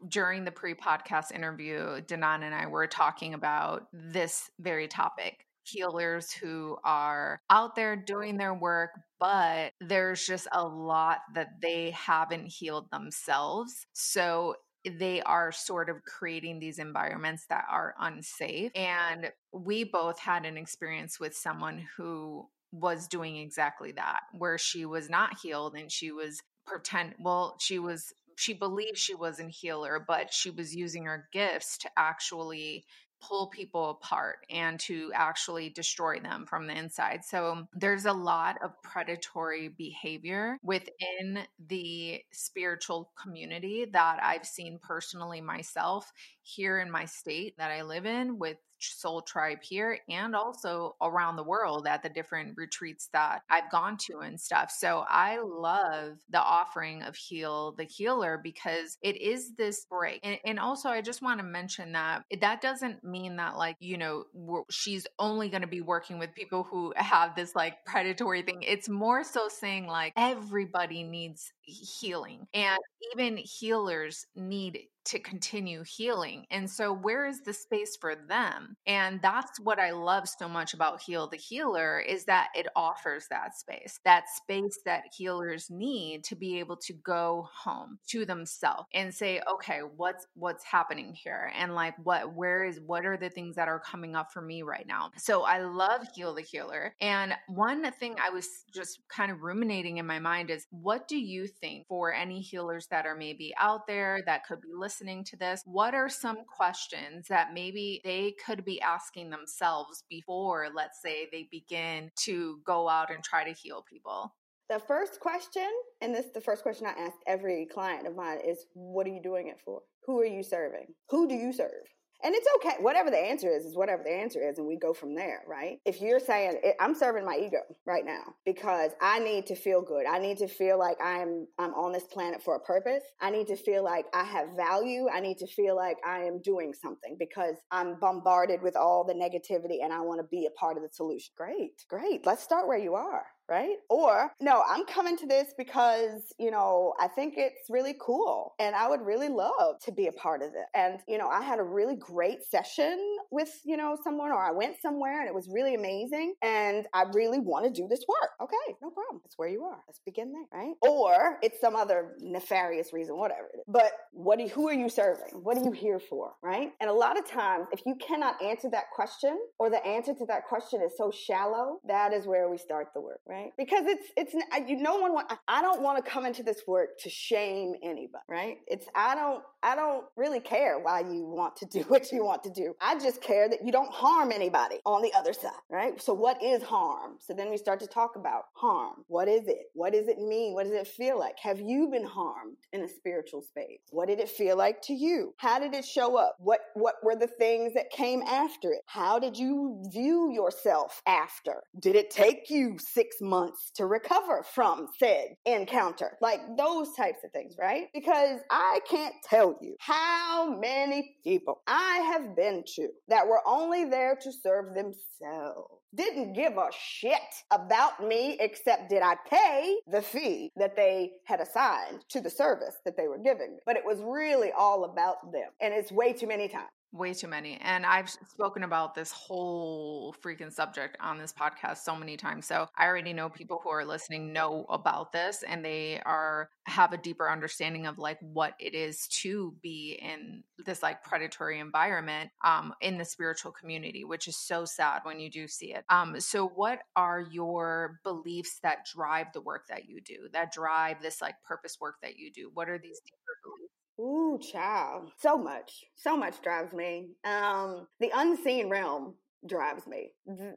during 0.08 0.46
the 0.46 0.52
pre-podcast 0.52 1.32
interview, 1.34 2.02
Dinan 2.02 2.44
and 2.44 2.56
I 2.56 2.68
were 2.68 2.88
talking 2.88 3.34
about 3.34 3.88
this 3.92 4.50
very 4.60 4.88
topic. 4.88 5.46
Healers 5.66 6.32
who 6.32 6.78
are 6.84 7.40
out 7.50 7.76
there 7.76 7.96
doing 7.96 8.38
their 8.38 8.54
work, 8.54 8.92
but 9.20 9.72
there's 9.80 10.26
just 10.26 10.48
a 10.52 10.66
lot 10.66 11.20
that 11.36 11.62
they 11.62 11.92
haven't 11.92 12.48
healed 12.48 12.90
themselves. 12.92 13.86
So 13.94 14.56
they 14.86 15.22
are 15.22 15.52
sort 15.52 15.90
of 15.90 16.04
creating 16.04 16.60
these 16.60 16.80
environments 16.80 17.46
that 17.48 17.66
are 17.70 17.96
unsafe. 18.00 18.72
And 18.76 19.32
we 19.52 19.84
both 19.84 20.20
had 20.20 20.46
an 20.46 20.58
experience 20.58 21.20
with 21.20 21.36
someone 21.36 21.86
who 21.98 22.48
was 22.72 23.08
doing 23.08 23.38
exactly 23.38 23.92
that, 23.94 24.22
where 24.34 24.58
she 24.58 24.86
was 24.86 25.10
not 25.10 25.38
healed 25.42 25.76
and 25.76 25.92
she 25.92 26.12
was 26.12 26.42
pretend 26.66 27.16
well, 27.20 27.56
she 27.60 27.80
was 27.80 28.14
she 28.36 28.54
believed 28.54 28.98
she 28.98 29.14
was 29.14 29.40
a 29.40 29.48
healer, 29.48 30.04
but 30.06 30.34
she 30.34 30.50
was 30.50 30.76
using 30.76 31.06
her 31.06 31.28
gifts 31.32 31.78
to 31.80 31.90
actually 31.98 32.86
pull 33.28 33.48
people 33.48 33.92
apart 33.92 34.38
and 34.50 34.80
to 34.82 35.12
actually 35.16 35.70
destroy 35.70 36.20
them 36.20 36.46
from 36.46 36.68
the 36.68 36.78
inside. 36.78 37.24
So 37.24 37.68
there's 37.74 38.06
a 38.06 38.14
lot 38.14 38.58
of 38.64 38.72
predatory 38.84 39.70
behavior 39.70 40.58
within 40.64 41.46
the 41.68 42.22
spiritual 42.32 43.12
community 43.22 43.86
that 43.92 44.20
I've 44.22 44.46
seen 44.46 44.80
personally 44.82 45.42
myself 45.42 46.12
here 46.42 46.80
in 46.80 46.92
my 46.92 47.06
state 47.06 47.56
that 47.58 47.72
I 47.72 47.84
live 47.84 48.06
in 48.06 48.38
with 48.38 48.58
Soul 48.92 49.22
Tribe 49.22 49.60
here 49.62 50.00
and 50.10 50.36
also 50.36 50.96
around 51.02 51.36
the 51.36 51.44
world 51.44 51.88
at 51.88 52.04
the 52.04 52.10
different 52.10 52.58
retreats 52.58 53.10
that 53.14 53.42
I've 53.50 53.72
gone 53.72 53.98
to 54.08 54.20
and 54.20 54.40
stuff. 54.40 54.72
So 54.72 55.06
I 55.10 55.40
love 55.40 56.18
the 56.30 56.42
offering 56.42 57.04
of 57.04 57.16
Heal 57.16 57.74
the 57.78 57.86
Healer 57.86 58.40
because 58.42 58.98
it 59.02 59.20
is 59.22 59.54
this 59.56 59.86
break. 59.90 60.20
And, 60.24 60.38
and 60.46 60.60
also, 60.60 60.90
I 60.90 61.02
just 61.02 61.22
want 61.22 61.40
to 61.40 61.46
mention 61.46 61.94
that 61.94 62.24
that 62.42 62.62
doesn't 62.62 63.04
mean 63.04 63.38
that, 63.38 63.58
like, 63.58 63.76
you 63.80 63.98
know, 63.98 64.26
she's 64.70 65.08
only 65.20 65.50
going 65.50 65.62
to 65.62 65.68
be 65.68 65.82
working 65.82 66.20
with 66.20 66.34
people 66.34 66.64
who 66.64 66.94
have 66.98 67.36
this 67.36 67.56
like 67.56 67.86
predatory 67.86 68.42
thing. 68.42 68.64
It's 68.64 68.90
more 68.90 69.24
so 69.24 69.48
saying, 69.48 69.88
like, 69.88 70.14
everybody 70.16 71.04
needs 71.04 71.52
healing 71.62 72.48
and 72.54 72.80
even 73.14 73.38
healers 73.38 74.26
need 74.36 74.80
to 75.06 75.20
continue 75.20 75.84
healing. 75.84 76.46
And 76.50 76.70
so, 76.70 76.94
where 76.94 77.26
is 77.26 77.42
the 77.42 77.54
space 77.54 77.98
for 78.00 78.16
them? 78.16 78.76
And 78.88 79.22
that's 79.22 79.60
what 79.60 79.80
I 79.80 79.92
love 79.92 80.28
so 80.28 80.48
much 80.48 80.74
about 80.74 81.02
Heal 81.02 81.28
the 81.28 81.38
Healer 81.38 82.00
is 82.00 82.26
that 82.26 82.50
it 82.56 82.68
offers 82.76 83.28
that 83.30 83.58
space, 83.58 84.00
that 84.06 84.26
space 84.30 84.80
that 84.86 85.04
healers 85.16 85.70
need 85.70 86.24
to 86.26 86.36
be 86.36 86.60
able 86.60 86.78
to 86.78 86.94
go 86.94 87.50
home 87.54 88.00
to 88.10 88.26
themselves 88.26 88.88
and 88.94 89.14
say, 89.14 89.42
okay, 89.52 89.80
what's 89.98 90.26
what's 90.36 90.64
happening 90.64 91.14
here, 91.14 91.52
and 91.58 91.76
like 91.76 91.96
what 92.04 92.34
where 92.34 92.64
is 92.64 92.80
what 92.86 93.06
are 93.06 93.18
the 93.18 93.30
things 93.30 93.56
that 93.56 93.68
are 93.68 93.80
coming 93.80 94.16
up 94.16 94.32
for 94.32 94.42
me 94.42 94.62
right 94.62 94.88
now? 94.88 95.12
So 95.18 95.44
I 95.44 95.60
love 95.60 96.08
Heal 96.16 96.34
the 96.34 96.42
Healer. 96.42 96.96
And 97.02 97.34
one 97.48 97.92
thing 97.94 98.16
I 98.24 98.30
was 98.30 98.48
just 98.74 99.00
kind 99.10 99.32
of 99.32 99.42
ruminating 99.42 99.98
in 99.98 100.06
my 100.06 100.20
mind 100.20 100.50
is, 100.50 100.66
what 100.72 101.08
do 101.08 101.18
you 101.18 101.48
think 101.48 101.88
for 101.88 102.14
any 102.14 102.42
healers 102.42 102.88
that 102.88 103.06
are 103.06 103.16
maybe 103.16 103.54
out 103.60 103.88
there 103.88 104.22
that 104.26 104.46
could 104.46 104.62
be 104.62 104.70
listening? 104.74 104.93
Listening 104.94 105.24
to 105.24 105.36
this, 105.36 105.64
what 105.66 105.96
are 105.96 106.08
some 106.08 106.46
questions 106.46 107.28
that 107.28 107.52
maybe 107.52 108.00
they 108.04 108.36
could 108.46 108.64
be 108.64 108.80
asking 108.80 109.32
themselves 109.32 110.04
before, 110.08 110.68
let's 110.76 111.02
say, 111.02 111.28
they 111.32 111.48
begin 111.50 112.12
to 112.16 112.60
go 112.64 112.88
out 112.88 113.12
and 113.12 113.24
try 113.24 113.44
to 113.44 113.54
heal 113.54 113.84
people? 113.90 114.36
The 114.70 114.80
first 114.80 115.20
question, 115.20 115.68
and 116.02 116.14
this 116.14 116.28
is 116.28 116.34
the 116.34 116.42
first 116.42 116.62
question 116.62 116.86
I 116.86 116.92
ask 116.92 117.16
every 117.26 117.68
client 117.74 118.06
of 118.06 118.16
mine, 118.16 118.38
is 118.46 118.68
what 118.74 119.08
are 119.08 119.10
you 119.10 119.22
doing 119.22 119.48
it 119.48 119.60
for? 119.66 119.82
Who 120.06 120.20
are 120.20 120.26
you 120.26 120.44
serving? 120.44 120.94
Who 121.10 121.28
do 121.28 121.34
you 121.34 121.52
serve? 121.52 121.88
And 122.24 122.34
it's 122.34 122.48
okay. 122.58 122.76
Whatever 122.80 123.12
the 123.12 123.18
answer 123.18 123.50
is, 123.50 123.66
is 123.66 123.76
whatever 123.76 124.02
the 124.04 124.12
answer 124.12 124.40
is. 124.42 124.58
And 124.58 124.68
we 124.68 124.78
go 124.78 124.94
from 124.94 125.14
there, 125.14 125.44
right? 125.48 125.80
If 125.86 126.02
you're 126.02 126.20
saying, 126.20 126.62
I'm 126.80 126.96
serving 126.96 127.26
my 127.26 127.36
ego 127.36 127.60
right 127.86 128.06
now 128.06 128.24
because 128.46 128.92
I 129.02 129.20
need 129.20 129.46
to 129.48 129.56
feel 129.56 129.82
good. 129.82 130.06
I 130.06 130.20
need 130.20 130.38
to 130.38 130.48
feel 130.48 130.80
like 130.80 130.98
I'm, 131.04 131.48
I'm 131.60 131.74
on 131.74 131.92
this 131.92 132.06
planet 132.06 132.42
for 132.42 132.56
a 132.56 132.60
purpose. 132.60 133.04
I 133.22 133.30
need 133.30 133.48
to 133.48 133.58
feel 133.58 133.84
like 133.84 134.06
I 134.14 134.24
have 134.24 134.50
value. 134.56 135.08
I 135.14 135.20
need 135.20 135.38
to 135.40 135.48
feel 135.48 135.76
like 135.76 135.98
I 136.08 136.20
am 136.20 136.42
doing 136.42 136.74
something 136.74 137.18
because 137.20 137.56
I'm 137.72 138.00
bombarded 138.00 138.62
with 138.62 138.78
all 138.78 139.04
the 139.04 139.14
negativity 139.14 139.84
and 139.84 139.92
I 139.92 140.00
want 140.00 140.20
to 140.20 140.28
be 140.32 140.46
a 140.46 140.60
part 140.60 140.78
of 140.78 140.84
the 140.84 140.90
solution. 140.92 141.34
Great, 141.38 141.84
great. 141.90 142.26
Let's 142.26 142.44
start 142.44 142.68
where 142.68 142.80
you 142.80 142.96
are 142.96 143.26
right? 143.54 143.76
Or, 143.88 144.32
no, 144.42 144.64
I'm 144.68 144.84
coming 144.86 145.16
to 145.18 145.28
this 145.28 145.54
because, 145.56 146.34
you 146.40 146.50
know, 146.50 146.94
I 147.00 147.08
think 147.08 147.36
it's 147.38 147.70
really 147.70 147.96
cool 148.02 148.56
and 148.60 148.76
I 148.76 148.90
would 148.90 149.02
really 149.02 149.30
love 149.30 149.76
to 149.86 149.92
be 149.92 150.08
a 150.08 150.12
part 150.12 150.42
of 150.42 150.50
it. 150.50 150.66
And, 150.74 151.00
you 151.08 151.20
know, 151.20 151.28
I 151.28 151.44
had 151.44 151.60
a 151.60 151.64
really 151.64 151.96
great 151.96 152.44
session 152.44 152.98
with, 153.32 153.52
you 153.64 153.78
know, 153.78 153.96
someone 154.04 154.32
or 154.32 154.44
I 154.44 154.52
went 154.52 154.78
somewhere 154.82 155.20
and 155.20 155.28
it 155.28 155.36
was 155.36 155.48
really 155.54 155.76
amazing 155.76 156.34
and 156.42 156.88
I 156.96 157.04
really 157.14 157.40
want 157.40 157.66
to 157.66 157.72
do 157.82 157.88
this 157.88 158.04
work. 158.08 158.32
Okay, 158.42 158.76
no 158.82 158.90
problem. 158.90 159.22
That's 159.24 159.38
where 159.38 159.50
you 159.50 159.64
are. 159.66 159.78
Let's 159.88 160.02
begin 160.04 160.34
there, 160.34 160.62
right? 160.62 160.74
Or 160.82 161.38
it's 161.44 161.62
some 161.62 161.76
other 161.76 162.16
nefarious 162.20 162.92
reason, 162.92 163.18
whatever 163.18 163.50
it 163.54 163.60
is. 163.60 163.64
But 163.68 163.92
what 164.12 164.40
do 164.40 164.48
who 164.48 164.68
are 164.68 164.74
you 164.74 164.90
serving? 164.90 165.44
What 165.44 165.58
are 165.58 165.64
you 165.64 165.72
here 165.72 166.00
for, 166.00 166.34
right? 166.42 166.72
And 166.82 166.90
a 166.90 166.94
lot 166.94 167.20
of 167.20 167.30
times, 167.30 167.68
if 167.72 167.82
you 167.86 167.96
cannot 167.96 168.42
answer 168.42 168.70
that 168.72 168.86
question 168.96 169.38
or 169.60 169.70
the 169.70 169.86
answer 169.86 170.14
to 170.16 170.26
that 170.28 170.46
question 170.46 170.82
is 170.82 170.94
so 170.98 171.12
shallow, 171.12 171.80
that 171.88 172.14
is 172.14 172.26
where 172.26 172.50
we 172.50 172.58
start 172.58 172.88
the 172.94 173.02
work, 173.02 173.20
right? 173.28 173.43
Right? 173.44 173.54
Because 173.58 173.86
it's 173.86 174.08
it's 174.18 174.34
you 174.70 174.78
no 174.78 174.98
one 174.98 175.14
want 175.14 175.32
I 175.48 175.62
don't 175.62 175.82
want 175.82 176.04
to 176.04 176.10
come 176.10 176.26
into 176.26 176.44
this 176.44 176.62
work 176.68 176.98
to 177.00 177.10
shame 177.10 177.74
anybody, 177.84 178.24
right? 178.28 178.58
It's 178.68 178.86
I 178.96 179.16
don't 179.16 179.44
I 179.62 179.76
don't 179.76 180.06
really 180.18 180.40
care 180.40 180.80
why 180.80 181.02
you 181.02 181.26
want 181.26 181.56
to 181.58 181.66
do 181.66 181.80
what 181.88 182.12
you 182.12 182.24
want 182.24 182.44
to 182.44 182.50
do. 182.50 182.74
I 182.82 183.00
just 183.00 183.22
care 183.22 183.50
that 183.50 183.66
you 183.66 183.72
don't 183.72 183.92
harm 183.92 184.32
anybody 184.32 184.80
on 184.86 185.02
the 185.02 185.14
other 185.14 185.34
side, 185.34 185.52
right? 185.70 186.02
So 186.02 186.14
what 186.14 186.42
is 186.44 186.64
harm? 186.64 187.18
So 187.20 187.34
then 187.34 187.50
we 187.50 187.58
start 187.58 187.80
to 187.82 187.88
talk 187.88 188.16
about 188.16 188.44
harm. 188.54 189.04
What 189.08 189.28
is 189.28 189.48
it? 189.48 189.68
What 189.74 189.94
does 189.94 190.08
it 190.08 190.20
mean? 190.20 190.54
What 190.54 190.66
does 190.66 190.74
it 190.74 190.88
feel 190.88 191.20
like? 191.20 191.36
Have 191.42 191.60
you 191.60 191.90
been 191.90 192.06
harmed 192.06 192.58
in 192.72 192.82
a 192.82 192.90
spiritual 192.90 193.42
space? 193.42 193.80
What 193.92 194.08
did 194.08 194.20
it 194.20 194.30
feel 194.30 194.58
like 194.58 194.82
to 194.84 194.94
you? 194.94 195.34
How 195.38 195.60
did 195.60 195.74
it 195.74 195.86
show 195.86 196.18
up? 196.18 196.36
What 196.40 196.60
what 196.74 196.96
were 197.04 197.16
the 197.16 197.28
things 197.28 197.74
that 197.74 197.90
came 197.90 198.22
after 198.24 198.72
it? 198.72 198.82
How 198.86 199.20
did 199.20 199.38
you 199.38 199.84
view 199.92 200.32
yourself 200.32 201.02
after? 201.08 201.64
Did 201.80 201.96
it 201.96 202.10
take 202.10 202.50
you 202.50 202.78
6 202.80 203.16
months 203.24 203.72
to 203.76 203.86
recover 203.86 204.44
from 204.44 204.88
said 205.00 205.30
encounter. 205.46 206.18
Like 206.22 206.42
those 206.58 206.94
types 206.96 207.24
of 207.24 207.32
things, 207.32 207.56
right? 207.60 207.88
Because 207.94 208.42
I 208.52 208.80
can't 208.90 209.16
tell 209.28 209.58
you 209.62 209.76
how 209.80 210.58
many 210.60 211.16
people 211.24 211.62
I 211.66 211.98
have 212.14 212.36
been 212.36 212.64
to 212.76 212.90
that 213.08 213.28
were 213.28 213.42
only 213.48 213.86
there 213.86 214.18
to 214.22 214.32
serve 214.32 214.76
themselves 214.76 215.80
didn't 215.96 216.34
give 216.34 216.58
a 216.58 216.70
shit 216.78 217.20
about 217.52 218.06
me 218.06 218.38
except 218.40 218.90
did 218.90 219.04
I 219.04 219.16
pay 219.30 219.78
the 219.88 220.02
fee 220.02 220.52
that 220.56 220.76
they 220.76 221.12
had 221.26 221.40
assigned 221.40 222.04
to 222.10 222.22
the 222.22 222.30
service 222.30 222.76
that 222.86 222.98
they 222.98 223.08
were 223.08 223.18
giving 223.18 223.54
me. 223.54 223.60
But 223.66 223.78
it 223.78 223.86
was 223.86 224.00
really 224.02 224.52
all 224.52 224.86
about 224.86 225.32
them. 225.32 225.50
And 225.62 225.74
it's 225.74 225.92
way 225.92 226.14
too 226.14 226.28
many 226.28 226.48
times. 226.48 226.70
Way 226.96 227.16
too 227.16 227.28
many. 227.28 227.58
And 227.60 227.88
I've 227.88 228.08
spoken 228.08 228.62
about 228.62 228.94
this 228.94 229.12
whole 229.12 230.16
freaking 230.24 230.54
subject 230.54 230.96
on 231.00 231.18
this 231.18 231.34
podcast 231.34 231.78
so 231.78 231.96
many 231.96 232.18
times. 232.18 232.46
So 232.46 232.68
I 232.78 232.86
already 232.86 233.14
know 233.14 233.30
people 233.30 233.60
who 233.64 233.70
are 233.72 233.84
listening 233.84 234.32
know 234.32 234.68
about 234.70 235.12
this 235.12 235.42
and 235.42 235.66
they 235.66 236.00
are 236.06 236.52
have 236.68 236.94
a 236.94 236.98
deeper 236.98 237.28
understanding 237.32 237.88
of 237.88 237.98
like 237.98 238.20
what 238.20 238.54
it 238.60 238.76
is 238.76 239.08
to 239.08 239.56
be 239.64 240.00
in 240.00 240.44
this 240.68 240.84
like 240.84 241.02
predatory 241.04 241.60
environment 241.60 242.30
um 242.46 242.76
in 242.80 243.00
the 243.00 243.06
spiritual 243.06 243.52
community, 243.52 244.04
which 244.04 244.28
is 244.28 244.38
so 244.38 244.64
sad 244.64 245.00
when 245.02 245.20
you 245.20 245.32
do 245.32 245.48
see 245.48 245.74
it. 245.74 245.86
Um 245.90 246.20
so 246.20 246.48
what 246.48 246.82
are 246.96 247.22
your 247.22 248.00
beliefs 248.04 248.60
that 248.62 248.86
drive 248.86 249.34
the 249.34 249.42
work 249.42 249.66
that 249.70 249.90
you 249.90 250.00
do, 250.00 250.30
that 250.34 250.54
drive 250.54 251.02
this 251.02 251.24
like 251.24 251.42
purpose 251.44 251.80
work 251.82 251.96
that 252.04 252.18
you 252.18 252.32
do? 252.32 252.52
What 252.54 252.70
are 252.70 252.78
these 252.78 253.00
deeper 253.00 253.34
beliefs? 253.44 253.63
Ooh, 254.00 254.40
child. 254.42 255.12
So 255.20 255.38
much. 255.38 255.86
So 255.96 256.18
much 256.18 256.42
drives 256.42 256.74
me. 256.74 257.10
Um, 257.24 257.88
the 258.00 258.12
unseen 258.14 258.70
realm 258.70 259.16
drives 259.48 259.86
me. 259.88 260.12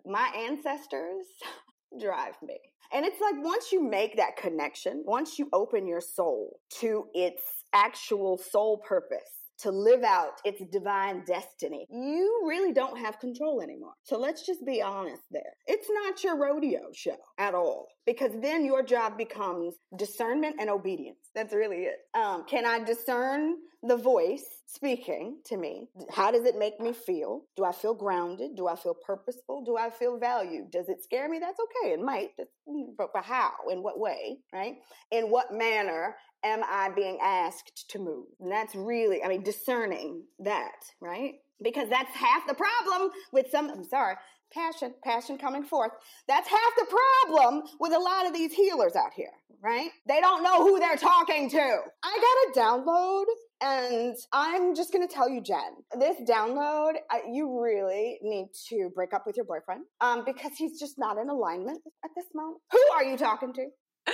My 0.07 0.33
ancestors 0.49 1.27
drive 2.01 2.35
me. 2.43 2.59
And 2.93 3.05
it's 3.05 3.21
like 3.21 3.35
once 3.45 3.73
you 3.73 3.83
make 3.83 4.17
that 4.17 4.37
connection, 4.37 5.03
once 5.07 5.39
you 5.39 5.49
open 5.53 5.87
your 5.87 6.01
soul 6.01 6.61
to 6.81 7.07
its 7.15 7.43
actual 7.75 8.39
soul 8.39 8.79
purpose, 8.79 9.36
to 9.59 9.71
live 9.71 10.03
out 10.03 10.41
its 10.45 10.63
divine 10.71 11.25
destiny, 11.27 11.87
you 11.91 12.45
really 12.47 12.73
don't 12.73 12.99
have 12.99 13.19
control 13.19 13.61
anymore. 13.61 13.95
So 14.03 14.19
let's 14.19 14.45
just 14.45 14.65
be 14.65 14.83
honest 14.83 15.23
there. 15.31 15.53
It's 15.67 15.89
not 15.91 16.23
your 16.23 16.37
rodeo 16.37 16.91
show 16.95 17.17
at 17.39 17.55
all 17.55 17.89
because 18.07 18.33
then 18.41 18.65
your 18.65 18.83
job 18.83 19.17
becomes 19.17 19.75
discernment 19.97 20.57
and 20.61 20.71
obedience. 20.71 21.19
That's 21.35 21.55
really 21.55 21.85
it. 21.85 21.97
Um, 22.15 22.45
can 22.47 22.67
I 22.67 22.85
discern 22.85 23.57
the 23.83 23.97
voice 23.97 24.45
speaking 24.67 25.39
to 25.47 25.57
me? 25.57 25.89
How 26.11 26.31
does 26.31 26.45
it 26.45 26.59
make 26.59 26.81
me 26.81 26.93
feel? 26.93 27.43
Do 27.57 27.65
I 27.65 27.73
feel 27.73 27.95
grounded? 27.95 28.57
Do 28.57 28.69
I 28.69 28.77
feel 28.77 28.95
purposeful? 28.95 29.65
Do 29.65 29.77
I 29.77 29.91
feel 29.91 30.19
valued? 30.19 30.71
Does 30.71 30.89
it 30.89 31.03
scare 31.03 31.29
me? 31.29 31.39
That's 31.39 31.59
okay. 31.61 31.93
It 31.93 32.01
might, 32.01 32.31
but, 32.37 32.49
but 33.13 33.25
how? 33.25 33.53
In 33.71 33.83
what 33.83 33.99
way? 33.99 34.39
Right? 34.53 34.77
In 35.11 35.31
what 35.31 35.53
manner 35.53 36.17
am 36.47 36.63
I 36.65 36.91
being 36.95 37.19
asked 37.23 37.89
to 37.91 37.99
move? 37.99 38.27
And 38.41 38.51
that's 38.51 38.75
really, 38.75 39.23
I 39.23 39.29
mean, 39.29 39.43
discerning 39.43 40.23
that, 40.39 40.85
right? 41.01 41.35
Because 41.63 41.89
that's 41.89 42.15
half 42.15 42.47
the 42.47 42.55
problem 42.55 43.11
with 43.33 43.51
some, 43.51 43.71
I'm 43.71 43.85
sorry, 43.85 44.15
passion, 44.53 44.95
passion 45.03 45.39
coming 45.39 45.65
forth. 45.65 45.93
That's 46.29 46.49
half 46.49 46.73
the 46.77 46.87
problem 46.87 47.65
with 47.81 47.93
a 47.93 47.99
lot 47.99 48.27
of 48.27 48.33
these 48.33 48.53
healers 48.53 48.95
out 48.95 49.13
here, 49.15 49.33
right? 49.63 49.91
They 50.07 50.21
don't 50.21 50.43
know 50.43 50.63
who 50.63 50.79
they're 50.79 50.97
talking 50.97 51.51
to. 51.51 51.79
I 52.05 52.53
got 52.55 52.65
a 52.65 52.67
download 52.67 53.25
and 53.63 54.17
I'm 54.33 54.75
just 54.75 54.93
going 54.93 55.07
to 55.07 55.13
tell 55.13 55.29
you, 55.29 55.41
Jen, 55.41 55.59
this 55.99 56.17
download, 56.29 56.93
you 57.33 57.61
really 57.61 58.19
need 58.23 58.49
to 58.69 58.91
break 58.95 59.15
up 59.15 59.25
with 59.27 59.37
your 59.37 59.47
boyfriend 59.47 59.85
um, 60.01 60.25
because 60.25 60.53
he's 60.57 60.79
just 60.79 60.99
not 60.99 61.17
in 61.17 61.31
alignment 61.31 61.81
at 62.05 62.11
this 62.15 62.27
moment. 62.35 62.61
Who 62.71 62.83
are 62.95 63.05
you 63.05 63.17
talking 63.17 63.53
to? 63.55 63.67